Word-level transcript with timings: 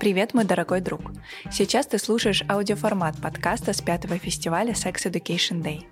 Привет, 0.00 0.32
мой 0.32 0.44
дорогой 0.44 0.80
друг! 0.80 1.12
Сейчас 1.50 1.86
ты 1.86 1.98
слушаешь 1.98 2.42
аудиоформат 2.48 3.20
подкаста 3.20 3.74
с 3.74 3.82
пятого 3.82 4.16
фестиваля 4.16 4.72
Sex 4.72 5.10
Education 5.10 5.62
Day. 5.62 5.84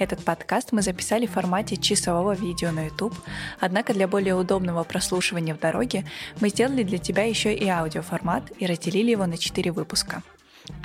Этот 0.00 0.24
подкаст 0.24 0.72
мы 0.72 0.82
записали 0.82 1.26
в 1.26 1.32
формате 1.32 1.76
часового 1.76 2.32
видео 2.32 2.72
на 2.72 2.86
YouTube, 2.86 3.14
однако 3.60 3.94
для 3.94 4.08
более 4.08 4.34
удобного 4.34 4.82
прослушивания 4.82 5.54
в 5.54 5.60
дороге 5.60 6.04
мы 6.40 6.48
сделали 6.48 6.82
для 6.82 6.98
тебя 6.98 7.22
еще 7.22 7.54
и 7.54 7.68
аудиоформат 7.68 8.50
и 8.58 8.66
разделили 8.66 9.12
его 9.12 9.26
на 9.26 9.38
четыре 9.38 9.70
выпуска– 9.70 10.24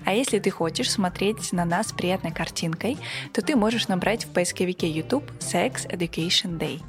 а 0.05 0.13
если 0.13 0.39
ты 0.39 0.49
хочешь 0.49 0.91
смотреть 0.91 1.53
на 1.53 1.65
нас 1.65 1.91
приятной 1.91 2.31
картинкой, 2.31 2.97
то 3.33 3.41
ты 3.41 3.55
можешь 3.55 3.87
набрать 3.87 4.25
в 4.25 4.33
поисковике 4.33 4.89
YouTube 4.89 5.29
Sex 5.39 5.87
Education 5.89 6.57
Day, 6.57 6.81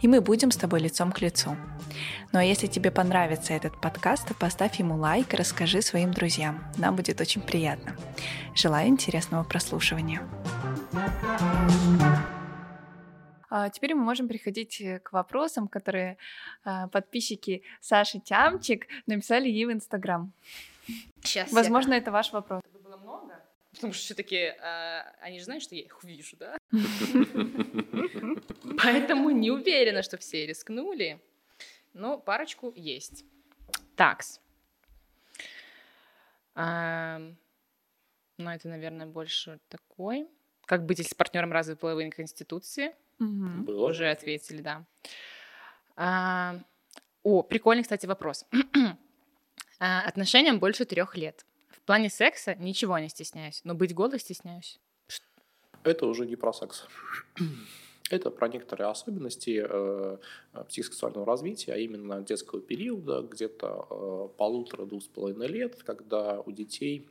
и 0.00 0.08
мы 0.08 0.20
будем 0.20 0.50
с 0.50 0.56
тобой 0.56 0.80
лицом 0.80 1.12
к 1.12 1.20
лицу. 1.20 1.56
Ну 2.32 2.38
а 2.38 2.44
если 2.44 2.66
тебе 2.66 2.90
понравится 2.90 3.54
этот 3.54 3.80
подкаст, 3.80 4.28
то 4.28 4.34
поставь 4.34 4.78
ему 4.78 4.96
лайк 4.96 5.32
и 5.32 5.36
расскажи 5.36 5.80
своим 5.80 6.12
друзьям. 6.12 6.62
Нам 6.76 6.94
будет 6.94 7.20
очень 7.20 7.40
приятно. 7.40 7.96
Желаю 8.54 8.88
интересного 8.88 9.44
прослушивания. 9.44 10.20
А 13.50 13.70
теперь 13.70 13.94
мы 13.94 14.04
можем 14.04 14.28
переходить 14.28 14.82
к 15.02 15.12
вопросам, 15.12 15.68
которые 15.68 16.18
а, 16.64 16.86
подписчики 16.88 17.62
Саши 17.80 18.20
Тямчик 18.20 18.86
написали 19.06 19.48
ей 19.48 19.64
в 19.64 19.72
Инстаграм. 19.72 20.32
Сейчас. 21.22 21.52
Возможно, 21.52 21.94
я... 21.94 21.98
это 21.98 22.10
ваш 22.10 22.32
вопрос. 22.32 22.62
Это 22.64 22.78
было 22.78 22.96
много? 22.96 23.44
Потому 23.72 23.92
что 23.92 24.02
все-таки 24.02 24.36
э, 24.36 25.00
они 25.20 25.38
же 25.38 25.44
знают, 25.44 25.62
что 25.62 25.74
я 25.74 25.82
их 25.82 26.02
увижу, 26.02 26.36
да? 26.36 26.56
Поэтому 28.82 29.30
не 29.30 29.50
уверена, 29.50 30.02
что 30.02 30.16
все 30.16 30.46
рискнули. 30.46 31.20
Но 31.92 32.18
парочку 32.18 32.72
есть. 32.74 33.24
Такс. 33.96 34.40
Ну, 36.54 37.34
это, 38.38 38.68
наверное, 38.68 39.06
больше 39.06 39.60
такой. 39.68 40.28
Как 40.64 40.86
быть, 40.86 40.98
если 40.98 41.12
с 41.12 41.14
партнером 41.14 41.52
развит 41.52 41.80
половые 41.80 42.10
конституции? 42.10 42.94
Уже 43.18 44.10
ответили, 44.10 44.62
да. 44.62 44.86
О, 47.24 47.42
прикольный, 47.42 47.82
кстати, 47.82 48.06
вопрос. 48.06 48.46
А, 49.80 50.02
отношениям 50.02 50.58
больше 50.58 50.84
трех 50.84 51.16
лет. 51.16 51.44
В 51.70 51.80
плане 51.82 52.10
секса 52.10 52.54
ничего 52.56 52.98
не 52.98 53.08
стесняюсь, 53.08 53.60
но 53.64 53.74
быть 53.74 53.94
голой 53.94 54.18
стесняюсь. 54.18 54.80
Это 55.84 56.06
уже 56.06 56.26
не 56.26 56.36
про 56.36 56.52
секс. 56.52 56.86
Это 58.10 58.30
про 58.30 58.48
некоторые 58.48 58.88
особенности 58.88 59.64
э, 59.68 60.16
психосексуального 60.68 61.26
развития, 61.26 61.74
а 61.74 61.76
именно 61.76 62.22
детского 62.22 62.60
периода, 62.60 63.20
где-то 63.20 63.86
э, 63.90 64.28
полутора-двух 64.38 65.02
с 65.02 65.06
половиной 65.06 65.48
лет, 65.48 65.82
когда 65.82 66.40
у 66.40 66.50
детей 66.50 67.06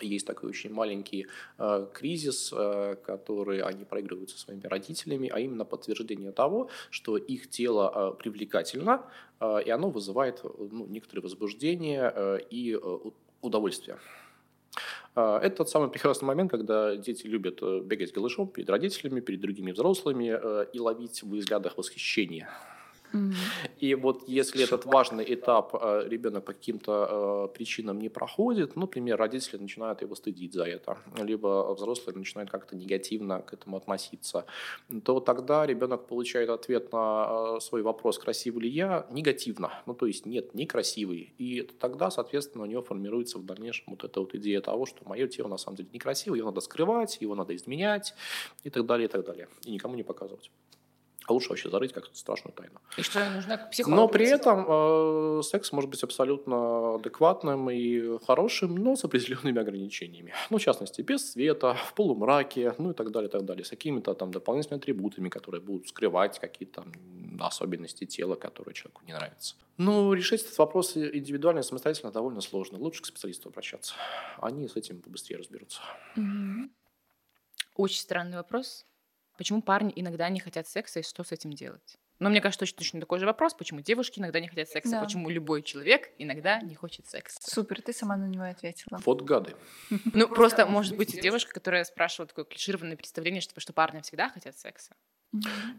есть 0.00 0.26
такой 0.26 0.50
очень 0.50 0.72
маленький 0.72 1.26
э, 1.58 1.86
кризис, 1.92 2.52
э, 2.52 2.96
который 3.04 3.60
они 3.62 3.84
проигрывают 3.84 4.30
со 4.30 4.38
своими 4.38 4.66
родителями, 4.66 5.30
а 5.32 5.40
именно 5.40 5.64
подтверждение 5.64 6.32
того, 6.32 6.68
что 6.90 7.16
их 7.16 7.48
тело 7.48 7.92
э, 7.94 8.22
привлекательно, 8.22 9.02
э, 9.40 9.62
и 9.64 9.70
оно 9.70 9.90
вызывает 9.90 10.42
ну, 10.44 10.86
некоторое 10.86 11.22
возбуждение 11.22 12.12
э, 12.14 12.38
и 12.50 12.74
э, 12.74 12.98
удовольствие. 13.40 13.98
Э, 15.14 15.38
это 15.42 15.56
тот 15.56 15.70
самый 15.70 15.88
прекрасный 15.88 16.26
момент, 16.26 16.50
когда 16.50 16.96
дети 16.96 17.26
любят 17.26 17.58
э, 17.62 17.80
бегать 17.80 18.12
голышом 18.12 18.48
перед 18.48 18.68
родителями, 18.68 19.20
перед 19.20 19.40
другими 19.40 19.72
взрослыми 19.72 20.38
э, 20.40 20.66
и 20.72 20.80
ловить 20.80 21.22
в 21.22 21.34
взглядах 21.34 21.78
восхищение. 21.78 22.48
И 23.78 23.94
вот 23.94 24.28
если 24.28 24.64
этот 24.64 24.84
важный 24.84 25.24
этап 25.34 25.74
э, 25.74 26.08
ребенок 26.08 26.44
по 26.44 26.52
каким-то 26.52 27.48
э, 27.50 27.54
причинам 27.54 27.98
не 27.98 28.08
проходит, 28.08 28.76
ну, 28.76 28.82
например, 28.82 29.18
родители 29.18 29.58
начинают 29.58 30.02
его 30.02 30.14
стыдить 30.14 30.52
за 30.52 30.64
это, 30.64 30.98
либо 31.16 31.74
взрослые 31.74 32.16
начинают 32.16 32.50
как-то 32.50 32.76
негативно 32.76 33.42
к 33.42 33.52
этому 33.52 33.76
относиться, 33.76 34.44
то 35.04 35.20
тогда 35.20 35.66
ребенок 35.66 36.06
получает 36.06 36.50
ответ 36.50 36.92
на 36.92 37.56
э, 37.56 37.60
свой 37.60 37.82
вопрос, 37.82 38.18
красивый 38.18 38.62
ли 38.62 38.68
я, 38.68 39.06
негативно. 39.10 39.70
Ну, 39.86 39.94
то 39.94 40.06
есть 40.06 40.26
нет, 40.26 40.54
некрасивый. 40.54 41.34
И 41.38 41.62
тогда, 41.62 42.10
соответственно, 42.10 42.64
у 42.64 42.66
него 42.66 42.82
формируется 42.82 43.38
в 43.38 43.44
дальнейшем 43.44 43.84
вот 43.88 44.04
эта 44.04 44.20
вот 44.20 44.34
идея 44.34 44.60
того, 44.60 44.86
что 44.86 45.08
мое 45.08 45.26
тело 45.28 45.48
на 45.48 45.58
самом 45.58 45.76
деле 45.76 45.88
некрасивое, 45.92 46.38
его 46.38 46.48
надо 46.48 46.60
скрывать, 46.60 47.18
его 47.20 47.34
надо 47.34 47.54
изменять 47.54 48.14
и 48.64 48.70
так 48.70 48.86
далее, 48.86 49.06
и 49.08 49.10
так 49.10 49.24
далее. 49.24 49.48
И 49.64 49.72
никому 49.72 49.94
не 49.96 50.02
показывать. 50.02 50.50
А 51.26 51.32
лучше 51.32 51.48
вообще 51.48 51.68
зарыть 51.70 51.92
как 51.92 52.06
страшную 52.12 52.54
тайну. 52.54 52.80
И 52.96 53.02
что 53.02 53.28
нужно 53.30 53.58
к 53.58 53.70
психологу? 53.70 54.00
Но 54.00 54.08
при 54.08 54.28
этом 54.28 54.66
э, 54.68 55.42
секс 55.42 55.72
может 55.72 55.90
быть 55.90 56.02
абсолютно 56.04 56.94
адекватным 56.94 57.68
и 57.70 58.18
хорошим, 58.24 58.76
но 58.76 58.94
с 58.94 59.04
определенными 59.04 59.60
ограничениями. 59.60 60.32
Ну, 60.50 60.58
в 60.58 60.60
частности, 60.60 61.02
без 61.02 61.32
света, 61.32 61.74
в 61.74 61.94
полумраке, 61.94 62.74
ну 62.78 62.92
и 62.92 62.94
так 62.94 63.10
далее, 63.10 63.28
так 63.28 63.44
далее. 63.44 63.64
С 63.64 63.70
какими-то 63.70 64.14
там 64.14 64.30
дополнительными 64.30 64.80
атрибутами, 64.80 65.28
которые 65.28 65.60
будут 65.60 65.88
скрывать 65.88 66.38
какие-то 66.38 66.84
особенности 67.40 68.04
тела, 68.04 68.36
которые 68.36 68.74
человеку 68.74 69.02
не 69.06 69.12
нравятся. 69.12 69.56
Ну, 69.78 70.12
решить 70.14 70.42
этот 70.42 70.56
вопрос 70.58 70.96
индивидуально 70.96 71.60
и 71.60 71.62
самостоятельно 71.62 72.12
довольно 72.12 72.40
сложно. 72.40 72.78
Лучше 72.78 73.02
к 73.02 73.06
специалисту 73.06 73.48
обращаться. 73.48 73.94
Они 74.38 74.68
с 74.68 74.76
этим 74.76 75.02
побыстрее 75.02 75.38
разберутся. 75.38 75.80
Угу. 76.16 76.70
Очень 77.76 78.00
странный 78.00 78.36
вопрос. 78.36 78.86
Почему 79.36 79.62
парни 79.62 79.92
иногда 79.94 80.28
не 80.28 80.40
хотят 80.40 80.66
секса 80.66 81.00
и 81.00 81.02
что 81.02 81.24
с 81.24 81.32
этим 81.32 81.52
делать? 81.52 81.98
Но 82.18 82.30
мне 82.30 82.40
кажется, 82.40 82.60
точно, 82.60 82.78
точно 82.78 83.00
такой 83.00 83.18
же 83.18 83.26
вопрос, 83.26 83.52
почему 83.52 83.80
девушки 83.80 84.18
иногда 84.18 84.40
не 84.40 84.48
хотят 84.48 84.68
секса, 84.68 84.92
да. 84.92 85.00
почему 85.02 85.28
любой 85.28 85.62
человек 85.62 86.10
иногда 86.18 86.60
не 86.60 86.74
хочет 86.74 87.06
секса. 87.06 87.38
Супер, 87.42 87.82
ты 87.82 87.92
сама 87.92 88.16
на 88.16 88.26
него 88.26 88.44
ответила. 88.44 88.98
Вот 89.04 89.22
гады. 89.22 89.54
Ну, 90.14 90.28
просто, 90.28 90.66
может 90.66 90.96
быть, 90.96 91.20
девушка, 91.20 91.52
которая 91.52 91.84
спрашивала 91.84 92.26
такое 92.26 92.46
клишированное 92.46 92.96
представление, 92.96 93.42
что, 93.42 93.60
что 93.60 93.72
парни 93.74 94.00
всегда 94.00 94.30
хотят 94.30 94.56
секса. 94.56 94.94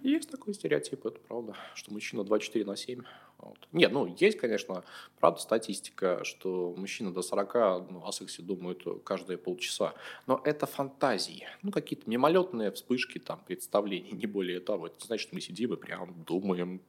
Есть 0.03 0.29
такой 0.29 0.53
стереотип, 0.53 1.05
это 1.05 1.19
правда, 1.19 1.55
что 1.73 1.91
мужчина 1.91 2.23
24 2.23 2.65
на 2.65 2.75
7. 2.75 3.01
Вот. 3.39 3.67
Нет, 3.71 3.91
ну, 3.91 4.07
есть, 4.19 4.37
конечно, 4.37 4.83
правда, 5.19 5.39
статистика, 5.39 6.23
что 6.23 6.73
мужчины 6.75 7.11
до 7.11 7.21
40 7.21 7.91
ну, 7.91 8.05
о 8.05 8.11
сексе 8.11 8.41
думают 8.41 8.83
каждые 9.03 9.37
полчаса. 9.37 9.93
Но 10.25 10.41
это 10.43 10.65
фантазии. 10.65 11.47
Ну, 11.61 11.71
какие-то 11.71 12.09
мимолетные 12.09 12.71
вспышки, 12.71 13.19
там, 13.19 13.39
представления, 13.45 14.11
не 14.11 14.25
более 14.25 14.59
того. 14.59 14.87
Это 14.87 15.05
значит, 15.05 15.33
мы 15.33 15.41
сидим 15.41 15.73
и 15.73 15.77
прям 15.77 16.23
думаем, 16.23 16.81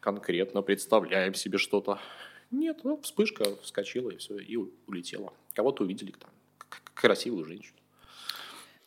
конкретно 0.00 0.62
представляем 0.62 1.34
себе 1.34 1.58
что-то. 1.58 2.00
Нет, 2.50 2.80
ну, 2.84 3.00
вспышка 3.02 3.56
вскочила 3.62 4.10
и 4.10 4.16
все, 4.16 4.38
и 4.38 4.56
улетела. 4.86 5.32
Кого-то 5.54 5.84
увидели 5.84 6.12
там, 6.12 6.30
красивую 6.94 7.44
женщину. 7.44 7.81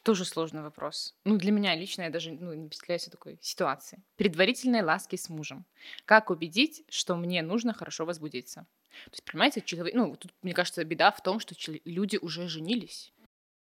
Тоже 0.06 0.24
сложный 0.24 0.62
вопрос. 0.62 1.16
Ну, 1.24 1.36
для 1.36 1.52
меня 1.52 1.76
лично 1.76 2.04
я 2.04 2.12
даже 2.12 2.32
ну, 2.32 2.54
не 2.54 2.68
представляю 2.68 3.00
себе 3.00 3.12
такой 3.14 3.40
ситуации. 3.42 4.04
Предварительные 4.18 4.84
ласки 4.84 5.16
с 5.16 5.30
мужем. 5.30 5.66
Как 6.06 6.30
убедить, 6.30 6.84
что 6.90 7.16
мне 7.16 7.42
нужно 7.42 7.74
хорошо 7.74 8.06
возбудиться? 8.06 8.68
То 9.06 9.12
есть, 9.14 9.24
понимаете, 9.24 9.64
человек... 9.66 9.96
Ну, 9.96 10.16
тут, 10.16 10.32
мне 10.44 10.54
кажется, 10.54 10.84
беда 10.84 11.10
в 11.10 11.24
том, 11.24 11.40
что 11.40 11.56
люди 11.86 12.18
уже 12.18 12.48
женились. 12.48 13.14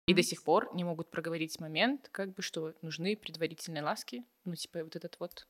И 0.07 0.13
до 0.13 0.23
сих 0.23 0.43
пор 0.43 0.69
не 0.75 0.83
могут 0.83 1.09
проговорить 1.09 1.61
момент, 1.61 2.09
как 2.11 2.33
бы, 2.33 2.41
что 2.41 2.73
нужны 2.81 3.15
предварительные 3.15 3.81
ласки. 3.81 4.25
Ну, 4.43 4.55
типа, 4.55 4.83
вот 4.83 4.97
этот 4.97 5.15
вот 5.21 5.47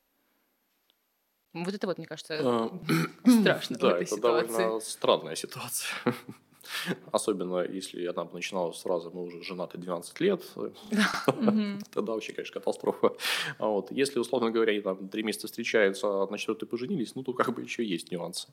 вот 1.52 1.74
это 1.74 1.86
вот, 1.86 1.98
мне 1.98 2.06
кажется, 2.06 2.38
а, 2.38 2.80
страшно 3.26 3.78
да, 3.78 3.98
это 3.98 4.20
довольно 4.20 4.78
странная 4.78 5.34
ситуация. 5.34 5.88
Особенно, 7.12 7.64
если 7.64 8.06
она 8.06 8.24
бы 8.24 8.34
начинала 8.34 8.72
сразу, 8.72 9.10
мы 9.12 9.22
уже 9.22 9.42
женаты 9.42 9.78
12 9.78 10.20
лет, 10.20 10.42
тогда 11.92 12.12
вообще, 12.12 12.32
конечно, 12.32 12.54
катастрофа. 12.54 13.12
А 13.58 13.66
вот. 13.66 13.90
Если, 13.90 14.18
условно 14.18 14.50
говоря, 14.50 14.72
они 14.72 14.80
там 14.80 15.08
три 15.08 15.22
месяца 15.22 15.46
встречаются, 15.46 16.06
а 16.08 16.26
на 16.30 16.38
четвертый 16.38 16.66
поженились, 16.66 17.14
ну, 17.14 17.22
то 17.22 17.32
как 17.32 17.54
бы 17.54 17.62
еще 17.62 17.84
есть 17.84 18.10
нюансы. 18.10 18.48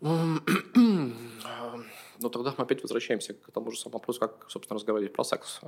Но 2.18 2.28
тогда 2.30 2.54
мы 2.56 2.64
опять 2.64 2.82
возвращаемся 2.82 3.34
к 3.34 3.50
тому 3.50 3.70
же 3.70 3.78
самому 3.78 3.98
вопросу, 3.98 4.20
как, 4.20 4.46
собственно, 4.48 4.76
разговаривать 4.76 5.12
про 5.12 5.24
секс. 5.24 5.60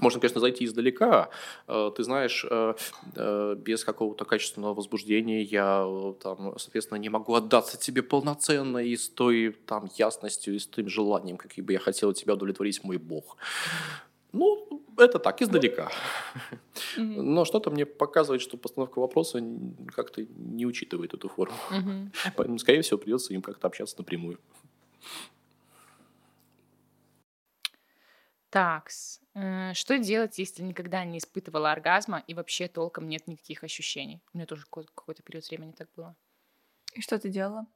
Можно, 0.00 0.20
конечно, 0.20 0.40
зайти 0.40 0.64
издалека. 0.64 1.28
Э, 1.68 1.90
ты 1.96 2.02
знаешь, 2.02 2.44
э, 2.50 2.74
э, 3.14 3.56
без 3.56 3.84
какого-то 3.84 4.24
качественного 4.24 4.74
возбуждения 4.74 5.42
я, 5.42 5.86
там, 6.20 6.58
соответственно, 6.58 6.98
не 6.98 7.08
могу 7.08 7.34
отдаться 7.34 7.78
тебе 7.78 8.02
полноценно 8.02 8.78
и 8.78 8.96
с 8.96 9.08
той 9.08 9.56
там, 9.66 9.88
ясностью, 9.96 10.56
и 10.56 10.58
с 10.58 10.66
тем 10.66 10.88
желанием, 10.88 11.36
каким 11.36 11.64
бы 11.64 11.72
я 11.72 11.78
хотел 11.78 12.12
тебя 12.12 12.34
удовлетворить 12.34 12.82
мой 12.82 12.96
Бог. 12.96 13.36
Ну, 14.32 14.82
это 14.98 15.20
так, 15.20 15.40
издалека. 15.42 15.90
Но 16.96 17.44
что-то 17.44 17.70
мне 17.70 17.86
показывает, 17.86 18.42
что 18.42 18.56
постановка 18.56 18.98
вопроса 18.98 19.40
как-то 19.94 20.26
не 20.36 20.66
учитывает 20.66 21.14
эту 21.14 21.28
форму. 21.28 21.54
Поэтому, 22.36 22.58
скорее 22.58 22.82
всего, 22.82 22.98
придется 22.98 23.32
им 23.32 23.42
как-то 23.42 23.68
общаться 23.68 23.94
напрямую. 23.98 24.40
Так, 28.54 28.88
что 28.88 29.98
делать, 29.98 30.38
если 30.38 30.62
никогда 30.62 31.04
не 31.04 31.18
испытывала 31.18 31.72
оргазма 31.72 32.22
и 32.28 32.34
вообще 32.34 32.68
толком 32.68 33.08
нет 33.08 33.26
никаких 33.26 33.64
ощущений? 33.64 34.22
У 34.32 34.36
меня 34.36 34.46
тоже 34.46 34.64
какой-то 34.70 35.24
период 35.24 35.44
времени 35.48 35.72
так 35.72 35.88
было. 35.96 36.14
И 36.92 37.00
что 37.00 37.18
ты 37.18 37.30
делала? 37.30 37.66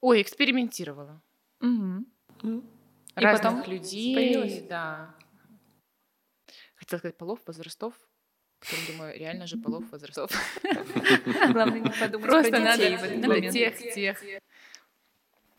Ой, 0.00 0.22
экспериментировала. 0.22 1.20
Угу. 1.60 2.62
Разных 3.16 3.16
и 3.16 3.56
потом 3.56 3.72
людей, 3.72 4.14
появилась? 4.14 4.62
да. 4.68 5.16
Хотела 6.76 7.00
сказать 7.00 7.18
полов, 7.18 7.40
возрастов. 7.44 7.94
Потом 8.60 8.78
думаю, 8.86 9.18
реально 9.18 9.48
же 9.48 9.56
полов, 9.56 9.82
возрастов. 9.90 10.30
Главное 11.50 11.80
не 11.80 11.90
подумать 11.90 12.30
Просто 12.30 12.60
надо 12.60 12.76
для 12.78 13.50
тех, 13.50 14.22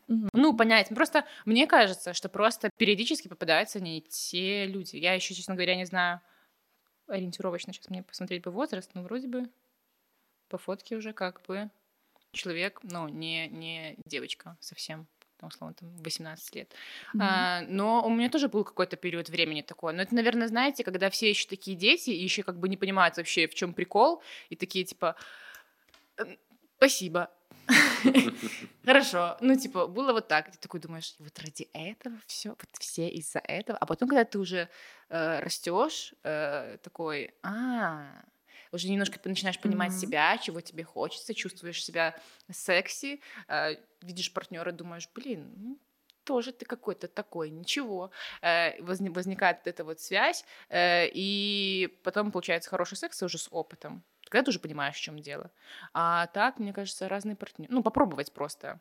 тех. 0.08 0.30
Ну, 0.34 0.56
понять. 0.56 0.90
Просто 0.90 1.26
мне 1.46 1.68
кажется, 1.68 2.14
что 2.14 2.30
просто 2.30 2.70
периодически 2.78 3.28
попадаются 3.28 3.80
не 3.80 4.02
те 4.02 4.66
люди. 4.66 4.96
Я 4.98 5.14
еще, 5.14 5.34
честно 5.34 5.56
говоря, 5.56 5.76
не 5.76 5.86
знаю 5.86 6.22
ориентировочно 7.08 7.74
сейчас 7.74 7.90
мне 7.90 8.04
посмотреть 8.04 8.44
бы 8.44 8.52
возраст, 8.52 8.90
но 8.94 9.04
вроде 9.04 9.28
бы 9.28 9.50
по 10.48 10.58
фотке 10.58 10.96
уже 10.96 11.14
как 11.14 11.42
бы 11.48 11.70
человек, 12.32 12.80
ну, 12.84 13.08
не, 13.08 13.48
не 13.50 13.98
девочка 14.06 14.58
совсем 14.60 15.08
там, 15.38 15.50
условно, 15.50 15.76
там, 15.76 15.96
18 15.98 16.56
лет. 16.56 16.72
Mm-hmm. 17.16 17.20
А, 17.22 17.62
но 17.68 18.06
у 18.06 18.10
меня 18.10 18.30
тоже 18.30 18.48
был 18.48 18.64
какой-то 18.64 18.96
период 18.96 19.30
времени 19.30 19.62
такой. 19.62 19.94
Но 19.94 20.02
это, 20.02 20.16
наверное, 20.16 20.48
знаете, 20.48 20.84
когда 20.84 21.10
все 21.10 21.30
еще 21.30 21.48
такие 21.48 21.76
дети, 21.76 22.12
и 22.12 22.24
еще 22.24 22.44
как 22.44 22.60
бы 22.60 22.70
не 22.70 22.78
понимают 22.78 23.18
вообще, 23.18 23.48
в 23.48 23.56
чем 23.56 23.74
прикол, 23.74 24.22
и 24.50 24.56
такие 24.56 24.86
типа 24.86 25.16
спасибо. 26.78 27.30
Хорошо. 28.86 29.38
Ну, 29.42 29.56
типа, 29.56 29.88
было 29.88 30.14
вот 30.14 30.28
так. 30.28 30.52
Ты 30.52 30.58
такой 30.58 30.80
думаешь, 30.80 31.16
вот 31.20 31.38
ради 31.40 31.70
этого 31.74 32.16
все, 32.28 32.50
вот 32.50 32.70
все 32.80 33.10
из-за 33.10 33.40
этого. 33.40 33.78
А 33.78 33.86
потом, 33.86 34.10
когда 34.10 34.26
ты 34.26 34.40
уже 34.40 34.70
э, 35.10 35.40
растешь, 35.40 36.14
э, 36.24 36.78
такой, 36.82 37.34
а, 37.44 38.24
уже 38.72 38.90
немножко 38.90 39.20
начинаешь 39.24 39.60
понимать 39.60 39.92
mm-hmm. 39.92 40.00
себя, 40.00 40.38
чего 40.38 40.62
тебе 40.62 40.84
хочется, 40.84 41.34
чувствуешь 41.34 41.84
себя 41.84 42.16
секси, 42.52 43.22
э, 43.48 43.76
видишь 44.02 44.34
партнера, 44.34 44.72
думаешь, 44.72 45.10
блин, 45.14 45.54
ну, 45.56 45.80
тоже 46.24 46.52
ты 46.52 46.66
какой-то 46.66 47.08
такой, 47.08 47.50
ничего. 47.50 48.12
Э, 48.42 48.82
возникает 48.82 49.68
эта 49.68 49.84
вот 49.84 50.00
связь, 50.00 50.46
э, 50.70 51.08
и 51.14 52.00
потом 52.04 52.32
получается 52.32 52.70
хороший 52.70 52.98
секс 52.98 53.22
уже 53.24 53.38
с 53.38 53.48
опытом. 53.52 54.04
Когда 54.34 54.46
ты 54.46 54.50
уже 54.50 54.60
понимаешь, 54.60 54.96
в 54.96 55.00
чем 55.00 55.20
дело. 55.20 55.52
А 55.94 56.26
так, 56.26 56.58
мне 56.58 56.74
кажется, 56.74 57.08
разные 57.08 57.36
партнеры. 57.36 57.72
Ну, 57.72 57.84
попробовать 57.84 58.34
просто. 58.34 58.80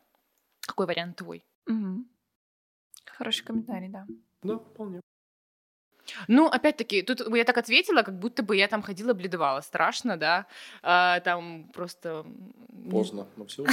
Какой 0.60 0.86
вариант 0.86 1.16
твой? 1.16 1.44
Угу. 1.66 2.06
Хороший 3.04 3.44
комментарий, 3.44 3.90
да. 3.90 4.06
Да, 4.42 4.56
вполне. 4.56 5.02
Ну, 6.28 6.46
опять-таки, 6.46 7.02
тут 7.02 7.20
я 7.34 7.44
так 7.44 7.58
ответила, 7.58 8.02
как 8.02 8.18
будто 8.18 8.42
бы 8.42 8.56
я 8.56 8.68
там 8.68 8.82
ходила, 8.82 9.14
бледовала. 9.14 9.60
Страшно, 9.60 10.16
да? 10.16 10.46
А, 10.82 11.20
там 11.20 11.64
просто... 11.72 12.24
Поздно, 12.90 13.26
но 13.36 13.46
все 13.46 13.64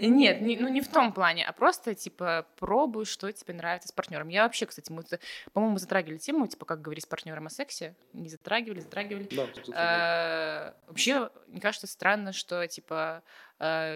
Нет, 0.00 0.40
не, 0.40 0.56
ну 0.56 0.68
не 0.68 0.80
в 0.80 0.88
том 0.88 1.12
плане, 1.12 1.44
а 1.44 1.52
просто, 1.52 1.94
типа, 1.94 2.46
пробуй, 2.56 3.04
что 3.04 3.30
тебе 3.32 3.54
нравится 3.54 3.88
с 3.88 3.92
партнером. 3.92 4.28
Я 4.28 4.44
вообще, 4.44 4.66
кстати, 4.66 4.90
мы, 4.92 5.04
по-моему, 5.52 5.78
затрагивали 5.78 6.18
тему, 6.18 6.46
типа, 6.46 6.64
как 6.64 6.82
говорить 6.82 7.04
с 7.04 7.06
партнером 7.06 7.46
о 7.46 7.50
сексе. 7.50 7.94
Не 8.12 8.28
затрагивали, 8.28 8.80
затрагивали. 8.80 9.28
Да, 9.34 9.46
а, 9.74 10.74
вообще, 10.86 11.30
мне 11.48 11.60
кажется, 11.60 11.86
странно, 11.86 12.32
что, 12.32 12.66
типа, 12.66 13.22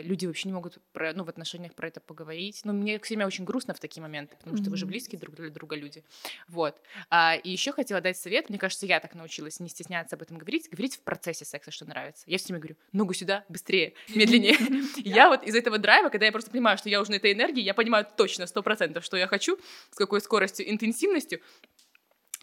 люди 0.02 0.26
вообще 0.26 0.48
не 0.48 0.54
могут 0.54 0.78
про, 0.92 1.12
ну, 1.12 1.24
в 1.24 1.28
отношениях 1.28 1.74
про 1.74 1.88
это 1.88 2.00
поговорить. 2.00 2.60
Ну, 2.64 2.72
мне 2.72 2.98
всеми 2.98 3.24
очень 3.24 3.44
грустно 3.44 3.74
в 3.74 3.80
такие 3.80 4.02
моменты, 4.02 4.36
потому 4.36 4.56
что 4.56 4.66
mm-hmm. 4.66 4.70
вы 4.70 4.76
же 4.76 4.86
близкие 4.86 5.20
друг 5.20 5.34
для 5.34 5.50
друга 5.50 5.76
люди. 5.76 6.04
Вот. 6.48 6.80
А, 7.10 7.34
и 7.36 7.50
еще 7.50 7.72
хотела 7.72 8.00
дать 8.00 8.16
совет. 8.16 8.48
Мне 8.48 8.58
кажется, 8.58 8.86
я 8.86 9.00
так 9.00 9.14
научилась 9.14 9.60
не 9.60 9.68
стесняться 9.68 10.16
об 10.16 10.22
этом 10.22 10.38
говорить, 10.38 10.68
говорить 10.70 10.96
в 10.96 11.00
процессе 11.00 11.44
секса, 11.44 11.70
что 11.70 11.84
нравится. 11.84 12.24
Я 12.26 12.38
все 12.38 12.48
время 12.48 12.60
говорю, 12.60 12.76
ногу 12.92 13.14
сюда, 13.14 13.44
быстрее, 13.48 13.94
медленнее. 14.08 14.56
Я 14.96 15.28
вот 15.28 15.42
из 15.44 15.54
этого 15.54 15.78
драйва, 15.78 16.08
когда 16.08 16.26
я 16.26 16.32
просто 16.32 16.50
понимаю, 16.50 16.76
что 16.78 16.88
я 16.88 17.00
уже 17.00 17.10
на 17.10 17.16
этой 17.16 17.32
энергии, 17.32 17.62
я 17.62 17.74
понимаю 17.74 18.06
точно, 18.16 18.46
сто 18.46 18.62
процентов, 18.62 19.04
что 19.04 19.16
я 19.16 19.26
хочу, 19.26 19.58
с 19.90 19.96
какой 19.96 20.20
скоростью, 20.20 20.70
интенсивностью, 20.70 21.40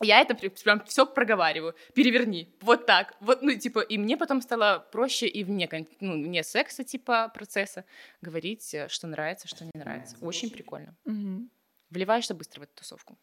я 0.01 0.21
это 0.21 0.35
прям 0.35 0.83
все 0.85 1.05
проговариваю. 1.05 1.73
Переверни. 1.93 2.53
Вот 2.61 2.85
так. 2.85 3.15
Вот, 3.21 3.41
ну, 3.41 3.57
типа, 3.57 3.79
и 3.79 3.97
мне 3.97 4.17
потом 4.17 4.41
стало 4.41 4.85
проще 4.91 5.27
и 5.27 5.43
вне, 5.43 5.69
ну, 6.01 6.13
вне 6.13 6.43
секса, 6.43 6.83
типа, 6.83 7.31
процесса 7.33 7.85
говорить, 8.21 8.73
э, 8.73 8.87
что 8.89 9.07
нравится, 9.07 9.47
что 9.47 9.63
не 9.63 9.71
нравится. 9.73 10.17
Очень 10.21 10.49
прикольно. 10.51 10.95
Угу. 11.05 11.49
Вливаешься 11.91 12.33
быстро 12.35 12.61
в 12.61 12.63
эту 12.63 12.75
тусовку. 12.75 13.17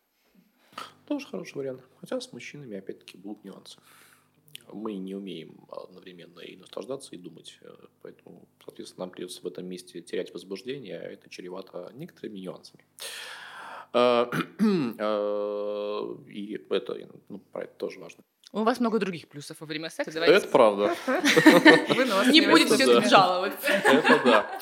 Тоже 1.07 1.27
хороший 1.27 1.57
вариант. 1.57 1.83
Хотя 2.01 2.21
с 2.21 2.33
мужчинами, 2.33 2.79
опять-таки, 2.79 3.19
будут 3.19 3.45
нюансы. 3.45 3.79
Мы 4.73 4.95
не 4.95 5.15
умеем 5.15 5.67
одновременно 5.71 6.41
и 6.41 6.57
наслаждаться, 6.57 7.15
и 7.15 7.19
думать. 7.19 7.59
Э, 7.61 7.75
поэтому, 8.01 8.49
соответственно, 8.65 9.05
нам 9.05 9.11
придется 9.11 9.43
в 9.43 9.47
этом 9.47 9.67
месте 9.67 10.01
терять 10.01 10.33
возбуждение, 10.33 10.99
а 10.99 11.03
это 11.03 11.29
чревато 11.29 11.91
некоторыми 11.95 12.39
нюансами. 12.39 12.85
Э, 13.95 14.27
э, 14.59 16.15
и 16.29 16.61
это, 16.71 16.97
ну, 17.29 17.39
про 17.39 17.65
это 17.65 17.75
тоже 17.77 18.01
важно. 18.01 18.25
У 18.53 18.65
вас 18.65 18.81
много 18.81 18.99
других 18.99 19.29
плюсов 19.29 19.61
во 19.61 19.67
время 19.67 19.89
секса. 19.89 20.13
Давайте. 20.13 20.35
Это 20.35 20.49
правда. 20.49 20.95
Не 22.31 22.43
будете 22.47 22.75
все 22.75 23.01
жаловаться. 23.09 23.67
Это 23.67 24.21
да. 24.25 24.59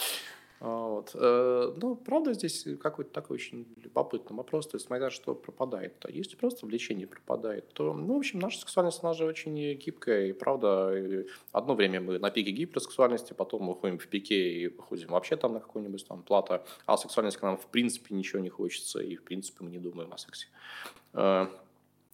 Вот. 1.01 1.13
Э, 1.15 1.73
ну, 1.81 1.97
правда, 1.97 2.35
здесь 2.35 2.67
какой-то 2.81 3.11
такой 3.11 3.37
очень 3.37 3.67
любопытный 3.83 4.37
вопрос. 4.37 4.67
То 4.67 4.77
есть, 4.77 4.87
смотря 4.87 5.11
что 5.11 5.35
пропадает. 5.35 5.95
-то. 6.01 6.13
Если 6.13 6.37
просто 6.37 6.67
влечение 6.67 7.07
пропадает, 7.07 7.73
то, 7.73 7.95
ну, 7.95 8.15
в 8.15 8.19
общем, 8.19 8.39
наша 8.39 8.59
сексуальность, 8.59 9.03
она 9.03 9.15
же 9.15 9.25
очень 9.25 9.75
гибкая. 9.75 10.27
И, 10.27 10.33
правда, 10.33 11.25
одно 11.53 11.75
время 11.75 12.01
мы 12.01 12.19
на 12.19 12.31
пике 12.31 12.51
гиперсексуальности, 12.51 13.35
потом 13.35 13.63
мы 13.63 13.73
уходим 13.73 13.99
в 13.99 14.07
пике 14.09 14.35
и 14.35 14.69
выходим 14.69 15.09
вообще 15.09 15.37
там 15.37 15.53
на 15.55 15.61
какую-нибудь 15.61 16.07
там 16.07 16.23
плата. 16.23 16.63
А 16.87 16.97
сексуальность 16.97 17.39
к 17.39 17.43
нам, 17.43 17.57
в 17.57 17.67
принципе, 17.67 18.15
ничего 18.15 18.43
не 18.43 18.51
хочется. 18.51 19.01
И, 19.01 19.17
в 19.17 19.23
принципе, 19.23 19.65
мы 19.65 19.71
не 19.71 19.79
думаем 19.79 20.13
о 20.13 20.19
сексе. 20.19 20.47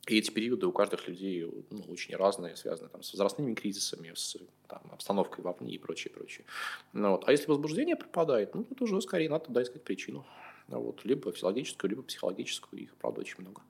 И 0.06 0.19
эти 0.19 0.31
периоды 0.31 0.67
у 0.67 0.73
каждых 0.73 1.08
людей 1.08 1.44
ну, 1.70 1.82
очень 1.88 2.14
разные, 2.14 2.56
связаны 2.56 2.88
там, 2.88 3.03
с 3.03 3.12
возрастными 3.12 3.55
кризисами, 3.55 4.12
с 4.14 4.37
там, 4.69 4.82
обстановкой 4.93 5.43
вовне 5.43 5.75
и 5.75 5.79
прочее, 5.79 6.14
прочее. 6.14 6.47
Ну, 6.93 7.11
вот. 7.11 7.29
А 7.29 7.32
если 7.32 7.49
возбуждение 7.49 7.97
пропадает, 7.97 8.55
ну, 8.55 8.64
это 8.70 8.85
уже 8.85 9.00
скорее 9.00 9.29
надо 9.29 9.47
туда 9.47 9.62
искать 9.62 9.82
причину. 9.82 10.25
Ну, 10.69 10.81
вот. 10.81 11.05
Либо 11.05 11.32
физиологическую, 11.32 11.91
либо 11.91 12.03
психологическую, 12.03 12.82
их, 12.82 12.94
правда, 12.97 13.20
очень 13.20 13.41
много. 13.41 13.62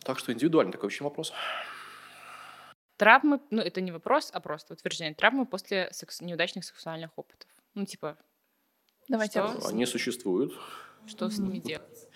Так 0.00 0.18
что 0.20 0.32
индивидуальный 0.32 0.72
такой 0.72 0.86
очень 0.86 1.04
вопрос. 1.04 1.32
Травмы, 2.96 3.40
ну, 3.50 3.60
это 3.60 3.80
не 3.80 3.90
вопрос, 3.90 4.30
а 4.32 4.38
просто 4.38 4.74
утверждение. 4.74 5.14
Травмы 5.14 5.46
после 5.46 5.88
секс... 5.90 6.20
неудачных 6.20 6.64
сексуальных 6.64 7.10
опытов. 7.16 7.50
Ну, 7.74 7.86
типа, 7.86 8.16
Давайте 9.08 9.46
что? 9.46 9.68
Они 9.68 9.84
существуют. 9.84 10.52
Что 11.06 11.28
с 11.28 11.38
ними 11.38 11.58
делать? 11.58 12.08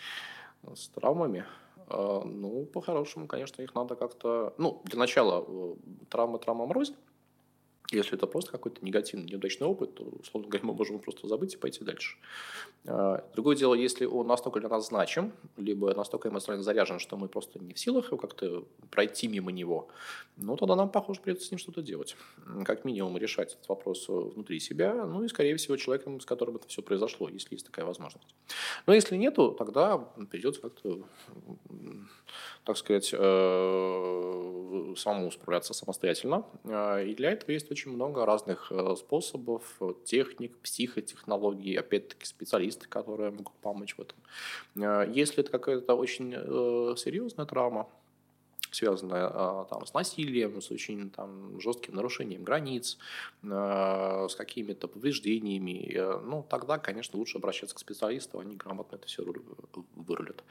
С 0.75 0.89
травмами? 0.89 1.45
А, 1.91 2.23
ну, 2.25 2.67
по-хорошему, 2.67 3.27
конечно, 3.27 3.63
их 3.63 3.75
надо 3.75 3.97
как-то... 3.97 4.55
Ну, 4.59 4.81
для 4.85 4.99
начала 4.99 5.45
э, 5.47 5.75
травма 6.11 6.39
травмам 6.39 6.73
рознь. 6.73 6.95
Если 7.91 8.17
это 8.17 8.27
просто 8.27 8.53
какой-то 8.53 8.85
негативный, 8.85 9.25
неудачный 9.25 9.67
опыт, 9.67 9.95
то, 9.95 10.05
условно 10.05 10.51
говоря, 10.51 10.67
мы 10.67 10.75
можем 10.75 10.99
просто 10.99 11.27
забыть 11.27 11.55
и 11.55 11.57
пойти 11.57 11.85
дальше. 11.85 12.19
А, 12.87 13.25
другое 13.35 13.57
дело, 13.57 13.73
если 13.73 14.05
он 14.05 14.27
настолько 14.27 14.61
для 14.61 14.69
нас 14.69 14.89
значим, 14.89 15.33
либо 15.57 15.95
настолько 15.95 16.29
эмоционально 16.29 16.65
заряжен, 16.65 16.99
что 16.99 17.17
мы 17.17 17.29
просто 17.29 17.59
не 17.59 17.73
в 17.73 17.79
силах 17.79 18.09
его 18.09 18.19
как-то 18.19 18.67
пройти 18.91 19.27
мимо 19.27 19.53
него, 19.53 19.89
ну, 20.37 20.57
тогда 20.57 20.77
нам, 20.77 20.91
похоже, 20.91 21.21
придется 21.23 21.47
с 21.47 21.51
ним 21.51 21.59
что-то 21.59 21.81
делать. 21.81 22.15
Как 22.67 22.85
минимум 22.85 23.17
решать 23.17 23.55
этот 23.55 23.69
вопрос 23.71 24.07
внутри 24.09 24.61
себя, 24.61 25.07
ну 25.07 25.25
и, 25.25 25.29
скорее 25.29 25.57
всего, 25.57 25.77
человеком, 25.79 26.21
с 26.21 26.27
которым 26.27 26.57
это 26.57 26.69
все 26.69 26.83
произошло, 26.83 27.31
если 27.31 27.55
есть 27.55 27.65
такая 27.65 27.87
возможность. 27.87 28.35
Но 28.87 28.93
если 28.93 29.17
нету, 29.17 29.53
тогда 29.53 29.97
придется 30.31 30.61
как-то, 30.61 31.07
так 32.65 32.77
сказать, 32.77 33.15
э, 33.15 34.95
самому 34.97 35.31
справляться 35.31 35.73
самостоятельно. 35.73 36.45
А, 36.65 37.03
и 37.03 37.15
для 37.15 37.31
этого 37.33 37.51
есть 37.51 37.71
очень 37.71 37.78
много 37.87 38.27
разных 38.27 38.71
э, 38.71 38.97
способов, 38.97 39.81
техник, 40.05 40.59
психотехнологий, 40.59 41.79
опять-таки 41.79 42.27
специалисты, 42.27 42.89
которые 42.89 43.31
могут 43.31 43.55
помочь 43.61 43.97
в 43.97 44.01
этом. 44.01 44.19
Э, 44.77 45.11
если 45.11 45.41
это 45.41 45.51
какая-то 45.51 45.95
очень 45.95 46.35
э, 46.35 46.95
серьезная 46.97 47.47
травма, 47.47 47.89
связанное 48.71 49.27
а, 49.27 49.65
там, 49.65 49.87
с 49.87 49.95
насилием, 49.95 50.61
с 50.61 50.71
очень 50.71 51.11
там, 51.11 51.61
жестким 51.61 51.95
нарушением 51.95 52.45
границ, 52.45 52.99
с 53.43 54.35
какими-то 54.37 54.89
повреждениями, 54.89 55.97
ну, 56.25 56.45
тогда, 56.49 56.79
конечно, 56.79 57.19
лучше 57.19 57.39
обращаться 57.39 57.75
к 57.75 57.79
специалисту, 57.79 58.39
они 58.39 58.57
грамотно 58.57 58.97
это 58.97 59.07
все 59.07 59.25
вырулят. 59.95 60.45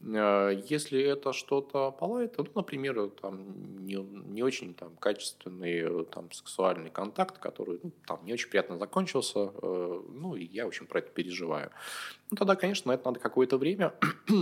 Если 0.00 1.00
это 1.00 1.32
что-то 1.32 1.90
полает, 1.90 2.38
ну, 2.38 2.46
например, 2.54 3.10
там, 3.20 3.84
не, 3.84 3.96
не 3.96 4.42
очень 4.42 4.74
там, 4.74 4.94
качественный 4.96 6.04
там, 6.06 6.30
сексуальный 6.30 6.90
контакт, 6.90 7.38
который 7.38 7.80
ну, 7.82 7.90
там, 8.06 8.24
не 8.24 8.32
очень 8.32 8.48
приятно 8.48 8.78
закончился, 8.78 9.50
ну, 9.60 10.36
и 10.36 10.44
я 10.44 10.66
очень 10.66 10.86
про 10.86 11.00
это 11.00 11.10
переживаю. 11.10 11.70
Ну, 12.30 12.36
тогда, 12.36 12.54
конечно, 12.54 12.90
на 12.90 12.94
это 12.94 13.06
надо 13.06 13.18
какое-то 13.18 13.58
время 13.58 13.92
Э, 14.28 14.32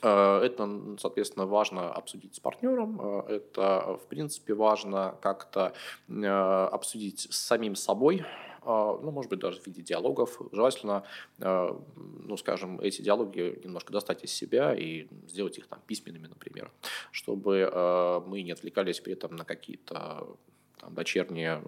это, 0.00 0.96
соответственно, 0.98 1.46
важно 1.46 1.92
обсудить 1.92 2.36
с 2.36 2.40
партнером. 2.40 3.00
Э, 3.00 3.22
это, 3.28 3.98
в 4.02 4.06
принципе, 4.06 4.54
важно 4.54 5.16
как-то 5.20 5.72
э, 6.08 6.26
обсудить 6.26 7.26
с 7.30 7.36
самим 7.36 7.74
собой, 7.74 8.24
ну, 8.64 9.10
может 9.12 9.30
быть, 9.30 9.38
даже 9.38 9.60
в 9.60 9.66
виде 9.66 9.80
диалогов. 9.80 10.42
Желательно, 10.52 11.02
ну, 11.38 12.36
скажем, 12.36 12.78
эти 12.80 13.00
диалоги 13.00 13.58
немножко 13.64 13.94
достать 13.94 14.24
из 14.24 14.32
себя 14.32 14.74
и 14.74 15.08
сделать 15.26 15.56
их 15.56 15.68
там 15.68 15.80
письменными, 15.86 16.26
например, 16.26 16.70
чтобы 17.10 18.22
мы 18.26 18.42
не 18.42 18.50
отвлекались 18.50 19.00
при 19.00 19.14
этом 19.14 19.36
на 19.36 19.46
какие-то 19.46 20.36
там, 20.80 20.94
дочерние 20.94 21.62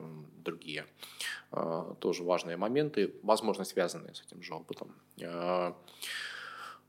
другие 0.45 0.85
тоже 2.01 2.23
важные 2.23 2.59
моменты, 2.59 3.15
возможно, 3.23 3.65
связанные 3.65 4.15
с 4.15 4.21
этим 4.21 4.43
же 4.43 4.53
опытом. 4.53 4.95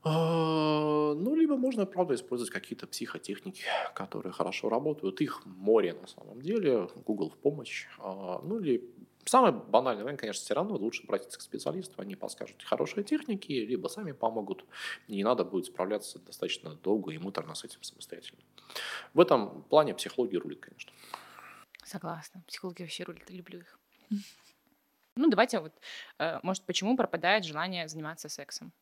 А, 0.04 1.14
ну, 1.14 1.34
либо 1.36 1.56
можно, 1.56 1.86
правда, 1.86 2.14
использовать 2.14 2.50
какие-то 2.50 2.86
психотехники, 2.86 3.62
которые 3.94 4.32
хорошо 4.32 4.68
работают. 4.68 5.20
Их 5.20 5.46
море 5.46 5.94
на 5.94 6.06
самом 6.08 6.42
деле, 6.42 6.88
Google 7.06 7.30
в 7.30 7.36
помощь. 7.36 7.86
А, 7.98 8.40
ну, 8.42 8.58
или 8.58 8.90
самый 9.24 9.52
банальный 9.52 10.02
вариант, 10.02 10.20
конечно, 10.20 10.42
все 10.42 10.54
равно 10.54 10.74
лучше 10.74 11.04
обратиться 11.04 11.38
к 11.38 11.42
специалисту, 11.42 12.00
они 12.00 12.16
подскажут 12.16 12.62
хорошие 12.64 13.04
техники, 13.04 13.52
либо 13.52 13.86
сами 13.88 14.12
помогут. 14.12 14.64
Не 15.06 15.22
надо 15.22 15.44
будет 15.44 15.66
справляться 15.66 16.18
достаточно 16.18 16.74
долго 16.74 17.12
и 17.12 17.18
муторно 17.18 17.54
с 17.54 17.62
этим 17.62 17.82
самостоятельно. 17.82 18.40
В 19.14 19.20
этом 19.20 19.62
плане 19.64 19.94
психология 19.94 20.38
рулит, 20.38 20.60
конечно. 20.60 20.92
Согласна. 21.84 22.42
Психология 22.48 22.84
вообще 22.84 23.04
рулит, 23.04 23.30
люблю 23.30 23.60
их. 23.60 23.78
Ну, 25.14 25.28
давайте 25.28 25.60
вот, 25.60 25.74
э, 26.20 26.40
может, 26.42 26.64
почему 26.64 26.96
пропадает 26.96 27.44
желание 27.44 27.86
заниматься 27.86 28.30
сексом? 28.30 28.72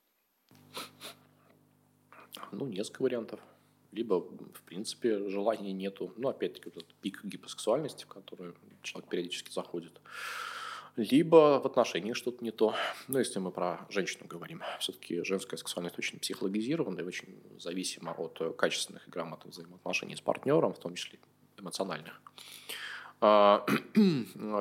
Ну, 2.52 2.66
несколько 2.66 3.02
вариантов. 3.02 3.40
Либо, 3.92 4.14
в 4.20 4.62
принципе, 4.66 5.28
желания 5.28 5.72
нету. 5.72 6.12
Ну, 6.16 6.28
опять-таки, 6.28 6.70
вот 6.72 6.84
этот 6.84 6.94
пик 6.96 7.24
гипосексуальности, 7.24 8.04
в 8.04 8.08
который 8.08 8.54
человек 8.82 9.10
периодически 9.10 9.50
заходит. 9.50 10.00
Либо 10.96 11.60
в 11.60 11.66
отношениях 11.66 12.16
что-то 12.16 12.44
не 12.44 12.50
то. 12.50 12.74
Ну, 13.08 13.18
если 13.18 13.38
мы 13.38 13.50
про 13.50 13.86
женщину 13.88 14.26
говорим. 14.26 14.62
Все-таки 14.80 15.24
женская 15.24 15.56
сексуальность 15.56 15.98
очень 15.98 16.18
психологизирована 16.18 17.00
и 17.00 17.02
очень 17.02 17.42
зависима 17.58 18.12
от 18.12 18.56
качественных 18.56 19.06
и 19.08 19.10
грамотных 19.10 19.52
взаимоотношений 19.52 20.16
с 20.16 20.20
партнером, 20.20 20.74
в 20.74 20.78
том 20.78 20.94
числе 20.94 21.18
эмоциональных. 21.58 22.20
А, 23.22 23.66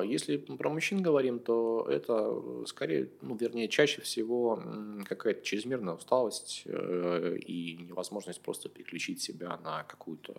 если 0.04 0.36
про 0.36 0.68
мужчин 0.68 1.00
говорим, 1.00 1.38
то 1.38 1.86
это 1.88 2.66
скорее, 2.66 3.08
ну, 3.22 3.34
вернее, 3.34 3.68
чаще 3.68 4.02
всего 4.02 4.62
какая-то 5.08 5.42
чрезмерная 5.42 5.94
усталость 5.94 6.62
э, 6.66 7.38
и 7.38 7.78
невозможность 7.78 8.42
просто 8.42 8.68
переключить 8.68 9.22
себя 9.22 9.58
на 9.64 9.84
какую-то 9.84 10.34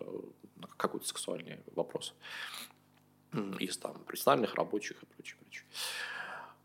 на 0.56 0.68
какой-то 0.76 1.06
сексуальный 1.06 1.58
вопрос 1.74 2.14
из 3.58 3.76
там 3.78 3.94
профессиональных, 4.06 4.54
рабочих 4.54 5.02
и 5.02 5.06
прочее, 5.06 5.36
прочее. 5.40 5.64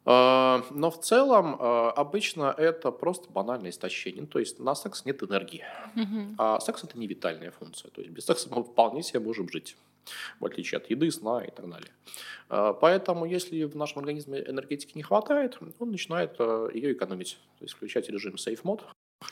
А, 0.09 0.63
но 0.71 0.89
в 0.89 0.99
целом 0.99 1.57
а, 1.59 1.91
обычно 1.91 2.53
это 2.57 2.91
просто 2.91 3.29
банальное 3.29 3.71
истощение. 3.71 4.21
Ну, 4.21 4.27
то 4.27 4.39
есть 4.39 4.59
на 4.59 4.75
секс 4.75 5.05
нет 5.05 5.21
энергии. 5.23 5.65
Mm-hmm. 5.95 6.35
А 6.37 6.59
секс 6.59 6.83
это 6.83 6.97
не 6.97 7.07
витальная 7.07 7.51
функция. 7.51 7.91
То 7.91 8.01
есть 8.01 8.13
без 8.13 8.25
секса 8.25 8.47
мы 8.49 8.63
вполне 8.63 9.03
себе 9.03 9.19
можем 9.19 9.49
жить 9.49 9.75
в 10.39 10.45
отличие 10.45 10.77
от 10.77 10.89
еды, 10.89 11.11
сна 11.11 11.43
и 11.43 11.51
так 11.51 11.69
далее. 11.69 11.91
А, 12.49 12.73
поэтому, 12.73 13.25
если 13.25 13.63
в 13.63 13.75
нашем 13.75 13.99
организме 13.99 14.39
энергетики 14.39 14.93
не 14.95 15.03
хватает, 15.03 15.57
он 15.79 15.91
начинает 15.91 16.35
а, 16.39 16.69
ее 16.69 16.93
экономить, 16.93 17.39
то 17.59 17.65
есть 17.65 17.75
включать 17.75 18.09
режим 18.09 18.35
Safe 18.35 18.61
Mode. 18.63 18.81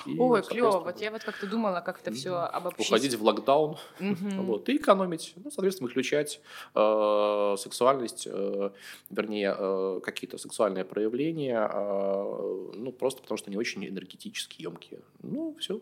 И, 0.05 0.17
Ой, 0.17 0.41
клево. 0.41 0.79
Вот 0.79 0.99
я 0.99 1.11
вот 1.11 1.23
как-то 1.23 1.45
думала, 1.45 1.79
как 1.81 2.01
это 2.01 2.11
все 2.11 2.35
обобщить. 2.35 2.87
Уходить 2.87 3.13
в 3.13 3.23
локдаун 3.23 3.77
mm-hmm. 3.99 4.41
вот, 4.41 4.67
и 4.67 4.77
экономить. 4.77 5.33
Ну, 5.35 5.51
соответственно, 5.51 5.87
выключать 5.87 6.41
э, 6.73 7.55
сексуальность, 7.57 8.27
э, 8.27 8.71
вернее, 9.11 9.55
э, 9.55 9.99
какие-то 10.03 10.39
сексуальные 10.39 10.85
проявления, 10.85 11.69
э, 11.71 12.71
ну, 12.73 12.91
просто 12.91 13.21
потому 13.21 13.37
что 13.37 13.49
они 13.49 13.57
очень 13.57 13.85
энергетически 13.87 14.63
емкие. 14.63 15.01
Ну, 15.21 15.55
все. 15.59 15.79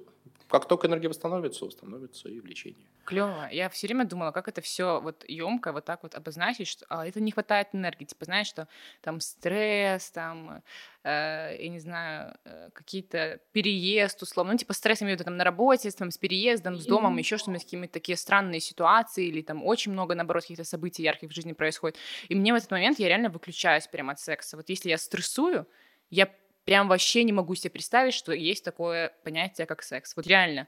Как 0.53 0.67
только 0.67 0.85
энергия 0.85 1.07
восстановится, 1.07 1.65
восстановится 1.65 2.29
и 2.29 2.39
влечение. 2.39 2.85
Клево. 3.05 3.49
Я 3.51 3.69
все 3.69 3.87
время 3.87 4.05
думала, 4.05 4.29
как 4.29 4.47
это 4.47 4.61
все 4.61 5.01
вот 5.01 5.27
емко 5.27 5.71
вот 5.71 5.83
так 5.83 6.03
вот 6.03 6.13
обозначить, 6.13 6.67
что 6.67 6.85
а, 6.89 7.07
это 7.07 7.19
не 7.19 7.31
хватает 7.31 7.69
энергии. 7.73 8.05
Типа, 8.05 8.25
знаешь, 8.25 8.45
что 8.45 8.67
там 9.01 9.19
стресс, 9.19 10.11
там, 10.11 10.61
э, 11.03 11.55
я 11.59 11.69
не 11.69 11.79
знаю, 11.79 12.37
э, 12.45 12.69
какие-то 12.71 13.39
переезд, 13.51 14.21
условно. 14.21 14.51
Ну, 14.51 14.59
типа, 14.59 14.73
стресс 14.73 15.01
имею 15.01 15.17
в 15.17 15.19
виду 15.19 15.25
там 15.25 15.37
на 15.37 15.43
работе, 15.43 15.89
там, 15.89 16.11
с 16.11 16.19
переездом, 16.19 16.77
с 16.77 16.85
домом, 16.85 17.15
mm-hmm. 17.15 17.19
еще 17.19 17.37
что-нибудь, 17.39 17.63
какие-то 17.63 17.93
такие 17.93 18.15
странные 18.15 18.59
ситуации, 18.59 19.25
или 19.25 19.41
там 19.41 19.65
очень 19.65 19.91
много, 19.91 20.13
наоборот, 20.13 20.43
каких-то 20.43 20.65
событий 20.65 21.01
ярких 21.01 21.31
в 21.31 21.33
жизни 21.33 21.53
происходит. 21.53 21.97
И 22.29 22.35
мне 22.35 22.53
в 22.53 22.57
этот 22.57 22.69
момент 22.69 22.99
я 22.99 23.07
реально 23.07 23.29
выключаюсь 23.29 23.87
прямо 23.87 24.11
от 24.11 24.19
секса. 24.19 24.55
Вот 24.55 24.69
если 24.69 24.89
я 24.89 24.99
стрессую, 24.99 25.65
я 26.11 26.29
прям 26.65 26.87
вообще 26.87 27.23
не 27.23 27.33
могу 27.33 27.55
себе 27.55 27.71
представить, 27.71 28.13
что 28.13 28.31
есть 28.31 28.63
такое 28.63 29.13
понятие, 29.23 29.67
как 29.67 29.83
секс. 29.83 30.15
Вот 30.15 30.27
реально. 30.27 30.67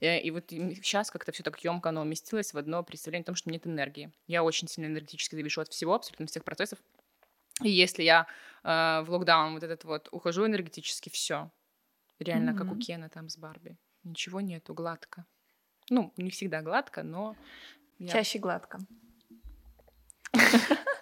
Э, 0.00 0.18
и 0.20 0.30
вот 0.30 0.50
сейчас 0.50 1.10
как-то 1.10 1.32
все 1.32 1.42
так 1.42 1.62
емко 1.62 1.88
оно 1.88 2.02
уместилось 2.02 2.52
в 2.52 2.58
одно 2.58 2.82
представление 2.82 3.22
о 3.22 3.26
том, 3.26 3.34
что 3.34 3.50
нет 3.50 3.66
энергии. 3.66 4.12
Я 4.26 4.42
очень 4.42 4.68
сильно 4.68 4.88
энергетически 4.88 5.34
завишу 5.34 5.60
от 5.60 5.68
всего, 5.68 5.94
абсолютно 5.94 6.26
всех 6.26 6.44
процессов. 6.44 6.78
И 7.62 7.70
если 7.70 8.02
я 8.02 8.26
э, 8.64 9.02
в 9.02 9.10
локдаун 9.10 9.54
вот 9.54 9.62
этот 9.62 9.84
вот 9.84 10.08
ухожу 10.10 10.46
энергетически, 10.46 11.08
все. 11.08 11.50
Реально, 12.18 12.50
mm-hmm. 12.50 12.58
как 12.58 12.72
у 12.72 12.76
Кена 12.76 13.08
там 13.08 13.28
с 13.28 13.36
Барби. 13.36 13.76
Ничего 14.02 14.40
нету, 14.40 14.74
гладко. 14.74 15.26
Ну, 15.90 16.12
не 16.16 16.30
всегда 16.30 16.62
гладко, 16.62 17.02
но... 17.02 17.36
Я... 17.98 18.08
Чаще 18.08 18.38
гладко. 18.38 18.78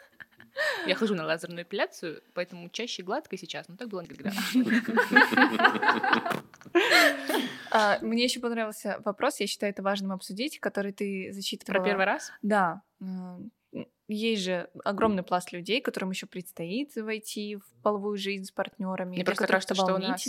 Я 0.87 0.95
хожу 0.95 1.15
на 1.15 1.25
лазерную 1.25 1.65
эпиляцию, 1.65 2.23
поэтому 2.35 2.69
чаще 2.69 3.03
гладко 3.03 3.37
сейчас, 3.37 3.69
но 3.69 3.77
так 3.77 3.89
было 3.89 4.03
никогда. 4.03 4.33
А, 7.71 7.99
мне 8.03 8.25
еще 8.25 8.39
понравился 8.39 9.01
вопрос, 9.05 9.41
я 9.41 9.49
считаю, 9.49 9.73
это 9.73 9.83
важным 9.83 10.13
обсудить, 10.13 10.61
который 10.61 10.93
ты 10.93 11.33
зачитывала. 11.33 11.79
Про 11.79 11.85
первый 11.85 12.05
раз? 12.05 12.33
Да. 12.41 12.83
Есть 14.07 14.43
же 14.43 14.69
огромный 14.85 15.23
пласт 15.23 15.51
людей, 15.51 15.81
которым 15.81 16.11
еще 16.11 16.27
предстоит 16.27 16.95
войти 16.95 17.57
в 17.57 17.83
половую 17.83 18.17
жизнь 18.17 18.45
с 18.45 18.51
партнерами. 18.51 19.15
Мне 19.15 19.25
просто 19.25 19.47
кажется, 19.47 19.75
что 19.75 19.95
у 19.95 19.99
нас 19.99 20.27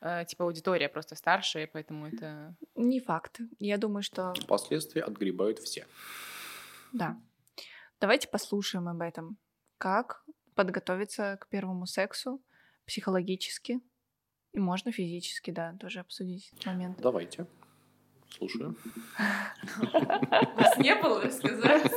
э, 0.00 0.24
типа 0.28 0.44
аудитория 0.44 0.88
просто 0.88 1.16
старшая, 1.16 1.66
поэтому 1.66 2.06
это... 2.06 2.54
Не 2.74 3.00
факт. 3.00 3.40
Я 3.58 3.78
думаю, 3.78 4.02
что... 4.02 4.34
Последствия 4.46 5.02
отгребают 5.02 5.58
все. 5.58 5.86
Да. 6.92 7.16
Давайте 8.00 8.28
послушаем 8.28 8.88
об 8.88 9.00
этом 9.00 9.38
как 9.84 10.24
подготовиться 10.54 11.36
к 11.38 11.46
первому 11.48 11.86
сексу 11.86 12.40
психологически 12.86 13.80
и 14.54 14.58
можно 14.58 14.92
физически, 14.92 15.50
да, 15.50 15.76
тоже 15.78 16.00
обсудить 16.00 16.50
момент. 16.64 16.98
Давайте. 17.02 17.46
Слушаю. 18.30 18.76
Вас 19.18 20.78
не 20.78 20.94
было 20.94 21.20
рассказать? 21.20 21.92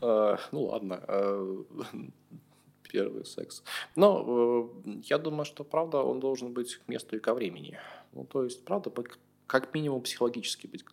А, 0.00 0.38
ну 0.52 0.62
ладно. 0.62 1.04
А, 1.08 1.56
первый 2.88 3.24
секс. 3.24 3.64
Но 3.96 4.70
э, 4.84 4.90
я 5.02 5.18
думаю, 5.18 5.44
что 5.44 5.64
правда 5.64 5.98
он 5.98 6.20
должен 6.20 6.52
быть 6.52 6.76
к 6.76 6.88
месту 6.88 7.16
и 7.16 7.18
ко 7.18 7.34
времени. 7.34 7.76
Ну, 8.12 8.24
то 8.24 8.44
есть, 8.44 8.64
правда, 8.64 8.90
как 9.46 9.74
минимум 9.74 10.02
психологически 10.02 10.66
быть, 10.66 10.84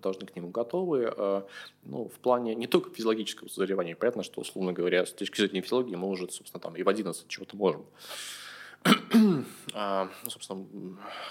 должны 0.00 0.26
к 0.26 0.36
нему 0.36 0.48
готовы. 0.48 1.12
А, 1.16 1.46
ну, 1.84 2.08
в 2.08 2.18
плане 2.18 2.54
не 2.54 2.66
только 2.66 2.90
физиологического 2.90 3.48
созревания. 3.48 3.96
Понятно, 3.96 4.22
что, 4.22 4.40
условно 4.40 4.72
говоря, 4.72 5.06
с 5.06 5.12
точки 5.12 5.40
зрения 5.40 5.62
физиологии 5.62 5.94
мы 5.94 6.08
уже, 6.08 6.30
собственно, 6.30 6.60
там 6.60 6.76
и 6.76 6.82
в 6.82 6.88
11 6.88 7.28
чего-то 7.28 7.56
можем. 7.56 7.84
а, 9.74 10.08
ну, 10.24 10.30
собственно, 10.30 10.66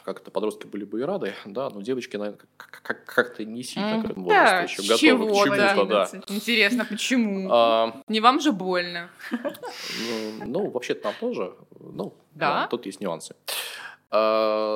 как 0.04 0.22
это 0.22 0.32
подростки 0.32 0.66
были 0.66 0.86
бы 0.86 1.02
и 1.02 1.04
рады, 1.04 1.36
да, 1.46 1.70
но 1.70 1.82
девочки, 1.82 2.18
наверное, 2.18 2.40
как-то 2.58 3.46
не 3.46 3.62
сильно 3.62 4.02
к 4.02 4.06
этому 4.06 4.30
да, 4.30 4.62
еще 4.62 4.82
готовы 4.82 4.98
чего, 4.98 5.28
к 5.28 5.44
чему-то, 5.44 5.86
да. 5.86 6.10
Интересно, 6.30 6.86
почему? 6.86 7.50
А, 7.52 8.02
не 8.08 8.22
вам 8.22 8.40
же 8.40 8.52
больно. 8.52 9.10
Ну, 9.32 10.46
ну 10.46 10.70
вообще-то 10.72 11.06
нам 11.06 11.14
тоже, 11.20 11.54
ну, 11.80 12.16
да? 12.34 12.62
да, 12.62 12.68
тут 12.68 12.88
есть 12.88 13.00
нюансы. 13.00 13.36
Э, 13.36 13.52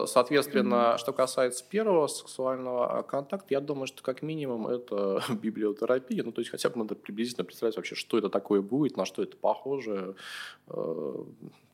соответственно, 0.07 0.97
что 0.97 1.13
касается 1.13 1.63
первого 1.63 2.07
сексуального 2.07 3.03
контакта, 3.03 3.47
я 3.49 3.61
думаю, 3.61 3.85
что 3.85 4.01
как 4.01 4.23
минимум 4.23 4.67
это 4.67 5.21
библиотерапия. 5.29 6.23
Ну, 6.23 6.31
то 6.31 6.41
есть 6.41 6.49
хотя 6.49 6.69
бы 6.69 6.77
надо 6.79 6.95
приблизительно 6.95 7.45
представить 7.45 7.75
вообще, 7.75 7.93
что 7.95 8.17
это 8.17 8.29
такое 8.29 8.61
будет, 8.61 8.97
на 8.97 9.05
что 9.05 9.21
это 9.21 9.37
похоже. 9.37 10.15
Э, 10.67 11.23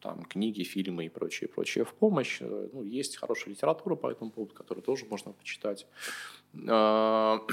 там 0.01 0.23
книги, 0.23 0.63
фильмы 0.63 1.05
и 1.05 1.09
прочее, 1.09 1.47
прочее 1.47 1.85
в 1.85 1.93
помощь. 1.93 2.41
Ну, 2.41 2.83
есть 2.83 3.15
хорошая 3.15 3.53
литература 3.53 3.95
по 3.95 4.11
этому 4.11 4.31
поводу, 4.31 4.53
которую 4.53 4.83
тоже 4.83 5.05
можно 5.05 5.31
почитать. 5.31 5.87
Но 6.53 7.47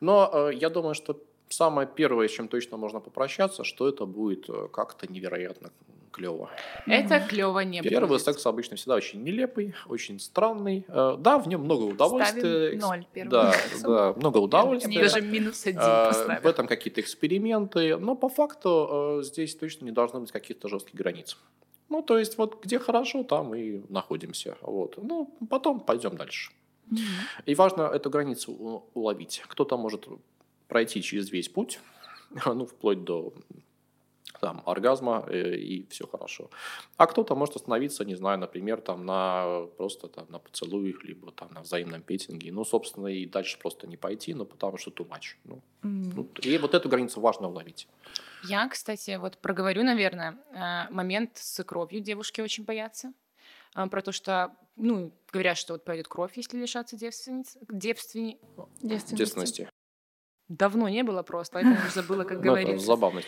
я 0.00 0.70
думаю, 0.70 0.94
что 0.94 1.20
самое 1.48 1.88
первое, 1.88 2.28
с 2.28 2.32
чем 2.32 2.48
точно 2.48 2.76
можно 2.76 3.00
попрощаться, 3.00 3.64
что 3.64 3.88
это 3.88 4.06
будет 4.06 4.48
как-то 4.72 5.10
невероятно 5.10 5.70
клево. 6.16 6.50
Это 6.86 7.20
клево 7.20 7.60
не 7.60 7.80
будет. 7.80 7.90
Первый 7.90 8.18
секс 8.18 8.44
обычно 8.46 8.76
всегда 8.76 8.94
очень 8.94 9.22
нелепый, 9.22 9.74
очень 9.86 10.18
странный. 10.18 10.84
Э, 10.88 11.16
да, 11.18 11.38
в 11.38 11.46
нем 11.46 11.62
много 11.62 11.82
удовольствия. 11.82 12.40
Ставим 12.40 12.78
ноль 12.78 13.06
первым 13.12 13.30
Да, 13.30 13.54
да, 13.82 14.12
много 14.16 14.38
удовольствия. 14.38 15.00
Даже 15.00 15.20
минус 15.20 15.66
один 15.66 15.80
э, 15.80 16.06
поставим. 16.08 16.42
В 16.42 16.46
этом 16.46 16.66
какие-то 16.66 17.00
эксперименты. 17.00 17.96
Но 17.98 18.16
по 18.16 18.28
факту 18.28 19.18
э, 19.20 19.22
здесь 19.22 19.54
точно 19.54 19.84
не 19.84 19.92
должно 19.92 20.20
быть 20.20 20.32
каких-то 20.32 20.68
жестких 20.68 20.94
границ. 20.94 21.36
Ну, 21.88 22.02
то 22.02 22.18
есть, 22.18 22.38
вот 22.38 22.64
где 22.64 22.78
хорошо, 22.78 23.22
там 23.22 23.54
и 23.54 23.80
находимся. 23.88 24.56
Вот. 24.62 24.96
Ну, 24.96 25.30
потом 25.50 25.80
пойдем 25.80 26.16
дальше. 26.16 26.50
Mm-hmm. 26.90 27.42
И 27.46 27.54
важно 27.54 27.82
эту 27.82 28.10
границу 28.10 28.84
уловить. 28.94 29.42
Кто-то 29.46 29.76
может 29.76 30.08
пройти 30.68 31.02
через 31.02 31.30
весь 31.30 31.48
путь, 31.48 31.80
ну, 32.46 32.66
вплоть 32.66 33.04
до 33.04 33.32
там, 34.40 34.62
оргазма 34.66 35.24
э, 35.28 35.56
и 35.56 35.86
все 35.88 36.06
хорошо. 36.06 36.50
А 36.96 37.06
кто-то 37.06 37.34
может 37.34 37.56
остановиться, 37.56 38.04
не 38.04 38.14
знаю, 38.14 38.38
например, 38.38 38.80
там 38.80 39.06
на 39.06 39.66
просто 39.76 40.08
там 40.08 40.26
на 40.28 40.38
поцелуях, 40.38 41.04
либо 41.04 41.32
там 41.32 41.52
на 41.52 41.62
взаимном 41.62 42.02
петинге. 42.02 42.52
Ну, 42.52 42.64
собственно, 42.64 43.08
и 43.08 43.26
дальше 43.26 43.58
просто 43.58 43.86
не 43.86 43.96
пойти, 43.96 44.34
ну, 44.34 44.44
потому 44.44 44.78
что 44.78 44.90
too 44.90 45.08
much. 45.08 45.36
Ну, 45.44 45.62
mm. 45.82 46.12
ну, 46.14 46.28
и 46.42 46.58
вот 46.58 46.74
эту 46.74 46.88
границу 46.88 47.20
важно 47.20 47.48
уловить. 47.48 47.88
Я, 48.44 48.68
кстати, 48.68 49.16
вот 49.16 49.38
проговорю, 49.38 49.82
наверное, 49.82 50.38
э, 50.52 50.92
момент 50.92 51.36
с 51.36 51.64
кровью 51.64 52.00
девушки 52.00 52.40
очень 52.40 52.64
боятся. 52.64 53.12
Э, 53.74 53.86
про 53.88 54.02
то, 54.02 54.12
что, 54.12 54.54
ну, 54.76 55.12
говорят, 55.32 55.56
что 55.56 55.74
вот 55.74 55.84
пойдет 55.84 56.08
кровь, 56.08 56.36
если 56.36 56.58
лишаться 56.58 56.96
девственниц, 56.96 57.56
девственни... 57.68 58.38
девственности. 58.82 59.14
девственности. 59.14 59.68
Давно 60.48 60.88
не 60.88 61.02
было 61.02 61.22
просто, 61.22 61.54
поэтому 61.54 61.76
уже 61.76 61.90
забыла, 61.90 62.24
как 62.24 62.38
ну, 62.38 62.44
говорить. 62.44 62.80
Забавно. 62.80 63.20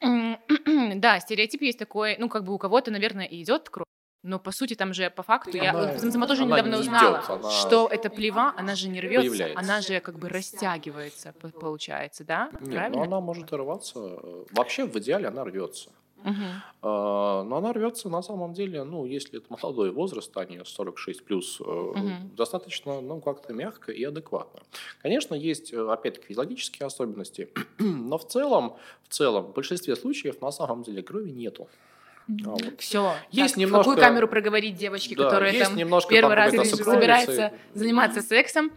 Да, 0.94 1.20
стереотип 1.20 1.62
есть 1.62 1.78
такой, 1.78 2.16
ну, 2.18 2.28
как 2.28 2.44
бы 2.44 2.54
у 2.54 2.58
кого-то, 2.58 2.90
наверное, 2.90 3.26
и 3.26 3.42
идет 3.42 3.68
кровь, 3.68 3.86
но 4.22 4.38
по 4.38 4.50
сути 4.50 4.74
там 4.74 4.94
же 4.94 5.10
по 5.10 5.22
факту 5.22 5.56
я 5.56 5.72
вот, 5.72 6.00
сама 6.00 6.26
тоже 6.26 6.44
недавно 6.44 6.74
не 6.74 6.80
узнала, 6.80 7.18
идет, 7.18 7.30
она... 7.30 7.50
что 7.50 7.88
эта 7.88 8.10
плева, 8.10 8.52
она 8.56 8.74
же 8.74 8.88
не 8.88 9.00
рвется, 9.00 9.28
появляется. 9.28 9.58
она 9.58 9.80
же 9.80 10.00
как 10.00 10.18
бы 10.18 10.28
растягивается, 10.28 11.32
получается, 11.60 12.24
да? 12.24 12.50
Нет, 12.60 12.72
Правильно? 12.72 12.96
но 12.96 13.02
она 13.04 13.20
может 13.20 13.52
рваться. 13.52 14.18
Вообще 14.50 14.86
в 14.86 14.96
идеале 14.98 15.28
она 15.28 15.44
рвется. 15.44 15.90
Uh-huh. 16.24 17.44
Но 17.44 17.56
она 17.56 17.72
рвется 17.72 18.08
на 18.08 18.22
самом 18.22 18.52
деле, 18.52 18.84
ну, 18.84 19.04
если 19.04 19.38
это 19.38 19.46
молодой 19.48 19.90
возраст, 19.90 20.36
а 20.36 20.44
не 20.44 20.64
46 20.64 21.24
плюс, 21.24 21.60
uh-huh. 21.60 22.34
достаточно, 22.36 23.00
ну, 23.00 23.20
как-то 23.20 23.52
мягко 23.52 23.92
и 23.92 24.02
адекватно. 24.04 24.60
Конечно, 25.02 25.34
есть, 25.34 25.72
э, 25.72 25.80
опять-таки, 25.80 26.26
физиологические 26.28 26.86
особенности, 26.86 27.48
но 27.78 28.18
в 28.18 28.26
целом, 28.26 28.76
в 29.04 29.12
целом, 29.12 29.46
в 29.46 29.52
большинстве 29.54 29.96
случаев 29.96 30.40
на 30.40 30.50
самом 30.50 30.82
деле 30.82 31.02
крови 31.02 31.30
нету. 31.30 31.68
А 32.28 32.50
вот. 32.50 32.62
Все. 32.78 33.14
Есть 33.30 33.54
так, 33.54 33.60
немножко... 33.60 33.90
В 33.90 33.94
какую 33.94 34.06
камеру 34.06 34.28
проговорить 34.28 34.76
девочки, 34.76 35.14
да, 35.14 35.24
которые 35.24 35.64
там 35.64 35.76
первый 36.08 36.34
раз 36.34 36.52
собираются 36.70 37.52
заниматься 37.74 38.20
сексом? 38.22 38.70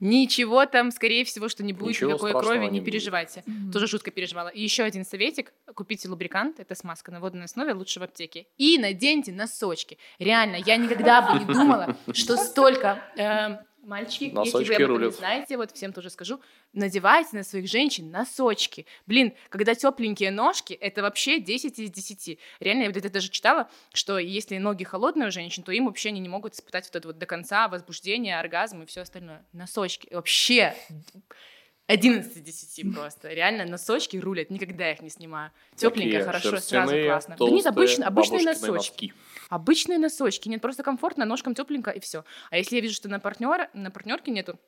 Ничего 0.00 0.66
там, 0.66 0.90
скорее 0.90 1.24
всего, 1.24 1.48
что 1.48 1.62
не 1.62 1.72
будет 1.72 1.90
Ничего 1.90 2.12
никакой 2.12 2.32
крови, 2.32 2.66
не, 2.66 2.78
не 2.78 2.80
переживайте. 2.80 3.42
Mm-hmm. 3.46 3.72
Тоже 3.72 3.86
жутко 3.86 4.10
переживала. 4.10 4.48
И 4.48 4.62
еще 4.62 4.82
один 4.82 5.04
советик. 5.04 5.52
Купите 5.74 6.08
лубрикант, 6.08 6.60
это 6.60 6.74
смазка 6.74 7.12
на 7.12 7.20
водной 7.20 7.44
основе, 7.44 7.72
лучше 7.72 8.00
в 8.00 8.02
аптеке. 8.02 8.46
И 8.58 8.78
наденьте 8.78 9.32
носочки. 9.32 9.98
Реально, 10.18 10.56
я 10.56 10.76
никогда 10.76 11.22
бы 11.22 11.38
не 11.38 11.44
думала, 11.44 11.96
что 12.12 12.36
столько 12.36 13.02
эм, 13.16 13.58
Мальчики, 13.84 14.32
Носочки 14.32 14.70
если 14.72 14.84
вы 14.84 14.84
об 14.84 14.90
этом 14.92 15.02
не 15.08 15.12
знаете, 15.12 15.56
вот 15.56 15.72
всем 15.72 15.92
тоже 15.92 16.10
скажу, 16.10 16.40
надевайте 16.72 17.36
на 17.36 17.44
своих 17.44 17.68
женщин 17.68 18.10
носочки. 18.10 18.86
Блин, 19.06 19.34
когда 19.48 19.74
тепленькие 19.74 20.30
ножки, 20.30 20.72
это 20.72 21.02
вообще 21.02 21.40
10 21.40 21.78
из 21.78 21.90
10. 21.90 22.38
Реально, 22.60 22.82
я 22.82 22.88
вот 22.88 22.96
это 22.96 23.10
даже 23.10 23.28
читала, 23.28 23.68
что 23.92 24.18
если 24.18 24.58
ноги 24.58 24.84
холодные 24.84 25.28
у 25.28 25.30
женщин, 25.30 25.62
то 25.62 25.72
им 25.72 25.86
вообще 25.86 26.08
они 26.08 26.20
не 26.20 26.28
могут 26.28 26.54
испытать 26.54 26.86
вот 26.86 26.96
это 26.96 27.08
вот 27.08 27.18
до 27.18 27.26
конца 27.26 27.68
возбуждение, 27.68 28.38
оргазм 28.38 28.82
и 28.82 28.86
все 28.86 29.02
остальное. 29.02 29.44
Носочки. 29.52 30.08
Вообще 30.12 30.74
11 31.86 32.36
из 32.36 32.40
10 32.40 32.94
просто. 32.94 33.28
Реально, 33.28 33.66
носочки 33.66 34.16
рулят, 34.16 34.50
никогда 34.50 34.90
их 34.90 35.02
не 35.02 35.10
снимаю. 35.10 35.50
Тепленькая, 35.76 36.24
хорошо, 36.24 36.58
сразу 36.58 36.96
классно. 37.04 37.36
Да 37.38 37.44
нет, 37.46 37.66
обычно, 37.66 38.06
обычные 38.06 38.42
носочки. 38.42 39.08
Носки. 39.08 39.12
Обычные 39.54 40.00
носочки. 40.00 40.48
Нет, 40.48 40.60
просто 40.60 40.82
комфортно, 40.82 41.24
ножкам 41.24 41.54
тепленько 41.54 41.92
и 41.92 42.00
все. 42.00 42.24
А 42.50 42.56
если 42.56 42.74
я 42.74 42.82
вижу, 42.82 42.94
что 42.94 43.08
на 43.08 43.20
партнера, 43.20 43.70
на 43.72 43.92
партнерке 43.92 44.32
нету 44.32 44.58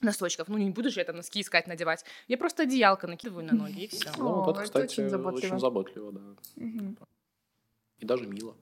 носочков. 0.00 0.48
Ну, 0.48 0.58
не 0.58 0.70
буду 0.70 0.90
же 0.90 0.98
я 0.98 1.04
там 1.04 1.14
носки 1.14 1.40
искать, 1.40 1.68
надевать. 1.68 2.04
Я 2.26 2.36
просто 2.36 2.64
одеялко 2.64 3.06
накидываю 3.06 3.44
на 3.44 3.54
ноги, 3.54 3.84
и 3.84 3.86
все. 3.86 4.10
Ну, 4.18 4.42
вот 4.42 4.56
это, 4.56 4.64
кстати, 4.64 5.00
очень 5.00 5.08
заботливо. 5.08 5.46
Очень 5.46 5.60
заботливо, 5.60 6.10
да. 6.10 6.20
И 7.98 8.04
даже 8.04 8.26
мило. 8.26 8.56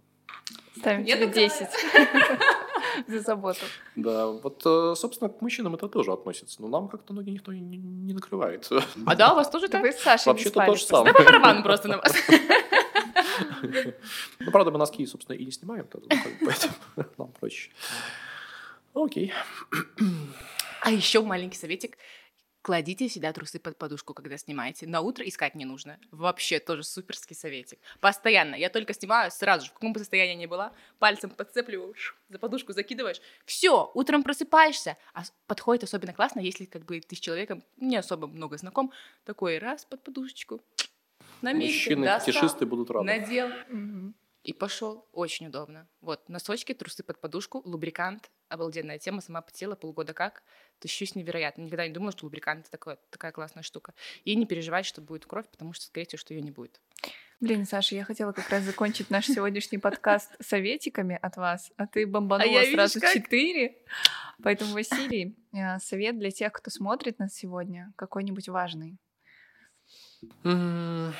Ставим 0.76 1.06
тебе 1.06 1.26
10 1.26 1.68
за 3.08 3.20
заботу. 3.20 3.64
Да, 3.96 4.26
вот, 4.26 4.61
э, 4.66 4.94
собственно, 4.94 5.30
к 5.30 5.40
мужчинам 5.40 5.74
это 5.74 5.88
тоже 5.88 6.12
относится. 6.12 6.61
Но 6.61 6.68
нам 6.68 6.88
как-то 6.88 7.14
ноги 7.14 7.30
никто 7.30 7.50
не, 7.50 8.12
накрывает. 8.12 8.68
А 9.06 9.14
да, 9.14 9.32
у 9.32 9.37
вас 9.37 9.48
тоже 9.48 9.68
так? 9.68 9.80
Вы 9.80 9.92
с 9.92 10.02
Сашей 10.02 10.26
Вообще-то 10.26 10.66
то 10.66 10.74
же 10.74 10.85
самое. 10.85 11.14
Да 11.14 11.18
по 11.18 11.24
барабану 11.24 11.62
просто 11.62 11.88
на 11.88 11.96
вас. 11.96 12.12
Ну, 14.40 14.51
правда, 14.51 14.71
мы 14.71 14.79
носки, 14.79 15.07
собственно, 15.07 15.37
и 15.37 15.45
не 15.45 15.53
снимаем, 15.53 15.87
поэтому 15.90 16.75
нам 17.18 17.33
проще. 17.33 17.71
Окей. 18.95 19.33
А 20.83 20.90
еще 20.90 21.23
маленький 21.23 21.57
советик. 21.57 21.97
Кладите 22.62 23.09
всегда 23.09 23.33
трусы 23.33 23.59
под 23.59 23.77
подушку, 23.77 24.14
когда 24.14 24.38
снимаете. 24.38 24.87
На 24.87 25.01
утро 25.01 25.27
искать 25.27 25.57
не 25.57 25.64
нужно. 25.64 25.99
Вообще 26.12 26.61
тоже 26.61 26.85
суперский 26.85 27.35
советик. 27.35 27.81
Постоянно. 28.01 28.55
Я 28.55 28.71
только 28.71 28.95
снимаю, 28.95 29.33
сразу 29.33 29.66
же, 29.66 29.73
в 29.73 29.75
каком 29.75 29.92
бы 29.92 29.99
состоянии 29.99 30.37
ни 30.37 30.47
была, 30.47 30.73
пальцем 31.01 31.31
подцепливаешь, 31.31 32.16
за 32.29 32.38
подушку 32.38 32.73
закидываешь. 32.73 33.21
Все, 33.47 33.90
утром 33.95 34.23
просыпаешься. 34.23 34.97
А 35.12 35.25
подходит 35.49 35.83
особенно 35.83 36.12
классно, 36.12 36.38
если 36.38 36.64
как 36.64 36.85
бы 36.85 37.01
ты 37.01 37.16
с 37.16 37.21
человеком 37.21 37.64
не 37.79 37.97
особо 37.97 38.29
много 38.29 38.57
знаком. 38.57 38.92
Такой 39.25 39.59
раз 39.59 39.85
под 39.85 40.05
подушечку, 40.05 40.61
на 41.42 41.52
месте. 41.52 41.96
Мужчины, 41.96 42.20
фетишисты 42.20 42.66
будут 42.66 42.90
рады. 42.90 43.07
Надел. 43.07 43.48
Угу. 43.68 44.14
И 44.44 44.52
пошел. 44.52 45.07
Очень 45.12 45.46
удобно. 45.46 45.87
Вот, 46.00 46.28
носочки, 46.28 46.74
трусы 46.74 47.05
под 47.05 47.20
подушку, 47.20 47.62
лубрикант. 47.64 48.31
Обалденная 48.48 48.98
тема, 48.98 49.20
сама 49.20 49.40
потела 49.40 49.76
полгода 49.76 50.14
как. 50.14 50.42
Тащусь 50.81 51.14
невероятно. 51.14 51.62
Никогда 51.62 51.87
не 51.87 51.94
думала, 51.94 52.11
что 52.12 52.26
лубрикант 52.26 52.68
такое, 52.68 52.98
такая 53.11 53.31
классная 53.31 53.62
штука. 53.62 53.94
И 54.24 54.35
не 54.35 54.44
переживать, 54.44 54.85
что 54.85 55.00
будет 55.00 55.26
кровь, 55.26 55.48
потому 55.48 55.72
что, 55.72 55.85
скорее 55.87 56.07
всего, 56.07 56.18
что 56.18 56.35
ее 56.35 56.42
не 56.42 56.50
будет. 56.50 56.81
Блин, 57.40 57.66
Саша, 57.66 57.94
я 57.94 58.05
хотела 58.05 58.33
как 58.33 58.48
раз 58.50 58.62
закончить 58.62 59.11
наш 59.11 59.26
сегодняшний 59.26 59.78
подкаст 59.78 60.31
советиками 60.40 61.18
от 61.20 61.37
вас, 61.37 61.72
а 61.76 61.88
ты 61.88 62.07
бомбанула 62.07 62.61
а 62.61 62.64
сразу 62.64 63.00
четыре. 63.00 63.78
Поэтому, 64.42 64.74
Василий, 64.74 65.37
э, 65.52 65.78
совет 65.81 66.18
для 66.18 66.31
тех, 66.31 66.52
кто 66.52 66.70
смотрит 66.70 67.18
нас 67.18 67.35
сегодня, 67.35 67.92
какой-нибудь 67.96 68.48
важный. 68.48 68.98
Mm, 70.44 71.12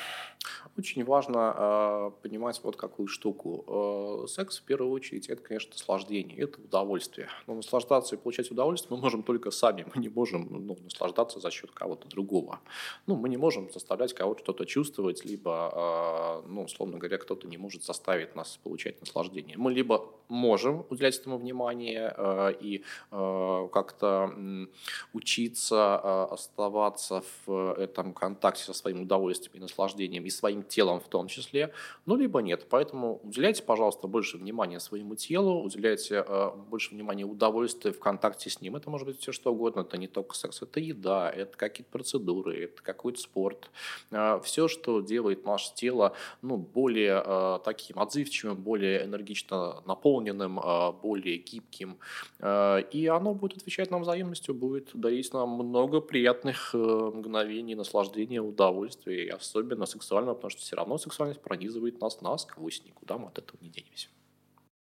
Очень 0.75 1.05
важно 1.05 1.53
э, 1.55 2.11
понимать 2.23 2.59
вот 2.63 2.75
какую 2.75 3.07
штуку. 3.07 4.23
Э, 4.23 4.27
секс 4.27 4.57
в 4.57 4.63
первую 4.63 4.91
очередь 4.91 5.29
это, 5.29 5.41
конечно, 5.43 5.71
наслаждение, 5.71 6.35
это 6.39 6.59
удовольствие. 6.59 7.27
Но 7.45 7.53
наслаждаться 7.53 8.15
и 8.15 8.17
получать 8.17 8.49
удовольствие 8.49 8.95
мы 8.95 9.01
можем 9.01 9.21
только 9.21 9.51
сами. 9.51 9.85
Мы 9.93 10.01
не 10.01 10.09
можем 10.09 10.47
ну, 10.49 10.75
наслаждаться 10.83 11.39
за 11.39 11.51
счет 11.51 11.69
кого-то 11.71 12.07
другого. 12.07 12.59
Ну, 13.05 13.15
мы 13.15 13.29
не 13.29 13.37
можем 13.37 13.69
заставлять 13.71 14.13
кого-то 14.13 14.41
что-то 14.41 14.65
чувствовать, 14.65 15.23
либо, 15.25 16.41
э, 16.43 16.47
ну, 16.47 16.63
условно 16.63 16.97
говоря, 16.97 17.19
кто-то 17.19 17.47
не 17.47 17.57
может 17.57 17.83
заставить 17.83 18.35
нас 18.35 18.59
получать 18.63 18.99
наслаждение. 18.99 19.57
Мы 19.57 19.73
либо 19.73 20.09
можем 20.27 20.85
уделять 20.89 21.19
этому 21.19 21.37
внимание 21.37 22.15
э, 22.17 22.53
и 22.59 22.83
э, 23.11 23.67
как-то 23.71 24.33
э, 24.35 24.65
учиться 25.13 26.01
э, 26.03 26.33
оставаться 26.33 27.23
в 27.45 27.73
этом 27.73 28.13
контакте 28.13 28.63
со 28.63 28.73
своим 28.73 29.03
удовольствием 29.03 29.57
и 29.57 29.59
наслаждением 29.59 30.25
и 30.25 30.31
своим 30.31 30.62
телом 30.69 30.99
в 30.99 31.07
том 31.07 31.27
числе, 31.27 31.73
ну, 32.05 32.15
либо 32.15 32.39
нет. 32.41 32.67
Поэтому 32.69 33.19
уделяйте, 33.23 33.63
пожалуйста, 33.63 34.07
больше 34.07 34.37
внимания 34.37 34.79
своему 34.79 35.15
телу, 35.15 35.61
уделяйте 35.61 36.23
э, 36.27 36.51
больше 36.69 36.91
внимания 36.91 37.25
удовольствию 37.25 37.93
в 37.93 37.99
контакте 37.99 38.49
с 38.49 38.61
ним. 38.61 38.75
Это 38.75 38.89
может 38.89 39.07
быть 39.07 39.19
все 39.19 39.31
что 39.31 39.53
угодно, 39.53 39.81
это 39.81 39.97
не 39.97 40.07
только 40.07 40.35
секс, 40.35 40.61
это 40.61 40.79
еда, 40.79 41.29
это 41.29 41.57
какие-то 41.57 41.91
процедуры, 41.91 42.63
это 42.63 42.81
какой-то 42.81 43.19
спорт. 43.19 43.69
Э, 44.11 44.39
все, 44.43 44.67
что 44.67 45.01
делает 45.01 45.45
наше 45.45 45.73
тело 45.73 46.13
ну, 46.41 46.57
более 46.57 47.21
э, 47.25 47.59
таким 47.63 47.99
отзывчивым, 47.99 48.57
более 48.57 49.05
энергично 49.05 49.81
наполненным, 49.85 50.59
э, 50.59 50.91
более 51.01 51.37
гибким. 51.37 51.97
Э, 52.39 52.81
и 52.91 53.07
оно 53.07 53.33
будет 53.33 53.57
отвечать 53.57 53.91
нам 53.91 54.01
взаимностью, 54.01 54.53
будет 54.53 54.89
дарить 54.93 55.33
нам 55.33 55.49
много 55.49 56.01
приятных 56.01 56.73
э, 56.73 56.77
мгновений, 56.77 57.75
наслаждения, 57.75 58.41
удовольствия, 58.41 59.25
и 59.25 59.29
особенно 59.29 59.85
сексуального, 59.85 60.35
потому 60.35 60.51
что 60.51 60.52
все 60.59 60.75
равно 60.75 60.97
сексуальность 60.97 61.41
пронизывает 61.41 61.99
нас 62.01 62.21
насквозь, 62.21 62.83
никуда 62.85 63.17
мы 63.17 63.27
от 63.27 63.37
этого 63.37 63.57
не 63.61 63.69
денемся. 63.69 64.09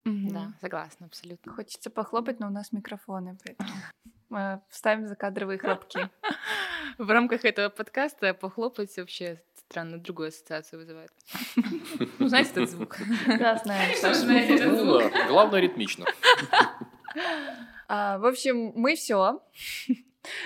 Mm-hmm. 0.06 0.32
Да, 0.32 0.52
согласна, 0.60 1.06
абсолютно. 1.06 1.52
Хочется 1.52 1.90
похлопать, 1.90 2.38
но 2.38 2.46
у 2.46 2.50
нас 2.50 2.72
микрофоны, 2.72 3.36
поэтому 3.44 3.70
мы 4.28 4.62
вставим 4.68 5.08
закадровые 5.08 5.58
хлопки. 5.58 6.08
В 6.98 7.10
рамках 7.10 7.44
этого 7.44 7.68
подкаста 7.68 8.32
похлопать 8.32 8.96
вообще 8.96 9.42
странно 9.68 9.98
другую 9.98 10.28
ассоциацию 10.28 10.80
вызывает. 10.80 11.10
Ну, 12.18 12.28
знаете 12.28 12.50
этот 12.50 12.70
звук? 12.70 12.96
Да, 13.26 13.56
знаю. 13.56 13.94
Ну 14.02 15.00
главное 15.28 15.60
ритмично. 15.60 16.06
А, 17.88 18.18
в 18.18 18.26
общем, 18.26 18.72
мы 18.74 18.96
все. 18.96 19.40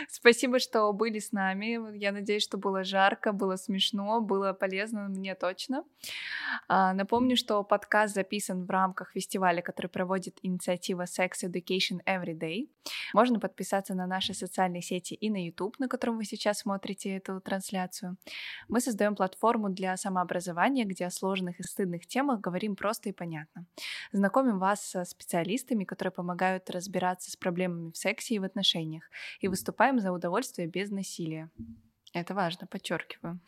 Спасибо, 0.09 0.59
что 0.59 0.93
были 0.93 1.19
с 1.19 1.33
нами. 1.33 1.97
Я 1.97 2.13
надеюсь, 2.13 2.43
что 2.43 2.59
было 2.59 2.85
жарко, 2.85 3.33
было 3.33 3.57
смешно, 3.57 4.21
было 4.21 4.53
полезно 4.53 5.09
мне 5.09 5.35
точно. 5.35 5.85
А, 6.69 6.93
напомню, 6.93 7.37
что 7.37 7.63
подкаст 7.65 8.15
записан 8.15 8.65
в 8.65 8.71
рамках 8.71 9.13
фестиваля, 9.13 9.63
который 9.63 9.89
проводит 9.89 10.39
инициатива 10.43 11.05
Sex 11.05 11.31
Education 11.45 12.01
Every 12.07 12.35
Day. 12.35 12.69
Можно 13.15 13.41
подписаться 13.41 13.95
на 13.95 14.07
наши 14.07 14.35
социальные 14.35 14.83
сети 14.83 15.15
и 15.15 15.31
на 15.31 15.45
YouTube, 15.45 15.79
на 15.79 15.89
котором 15.89 16.17
вы 16.17 16.25
сейчас 16.25 16.61
смотрите 16.61 17.17
эту 17.17 17.41
трансляцию. 17.41 18.17
Мы 18.69 18.81
создаем 18.81 19.15
платформу 19.15 19.69
для 19.71 19.97
самообразования, 19.97 20.85
где 20.85 21.07
о 21.07 21.11
сложных 21.11 21.61
и 21.61 21.63
стыдных 21.63 22.07
темах 22.07 22.41
говорим 22.41 22.77
просто 22.77 23.09
и 23.09 23.13
понятно. 23.13 23.67
Знакомим 24.13 24.59
вас 24.59 24.81
со 24.85 25.05
специалистами, 25.05 25.85
которые 25.85 26.13
помогают 26.13 26.71
разбираться 26.71 27.31
с 27.31 27.37
проблемами 27.37 27.91
в 27.91 27.97
сексе 27.97 28.35
и 28.35 28.39
в 28.39 28.45
отношениях, 28.45 29.05
и 29.41 29.49
выступаем 29.71 30.01
за 30.01 30.11
удовольствие 30.11 30.67
без 30.67 30.91
насилия. 30.91 31.49
Это 32.13 32.35
важно, 32.35 32.67
подчеркиваю. 32.67 33.39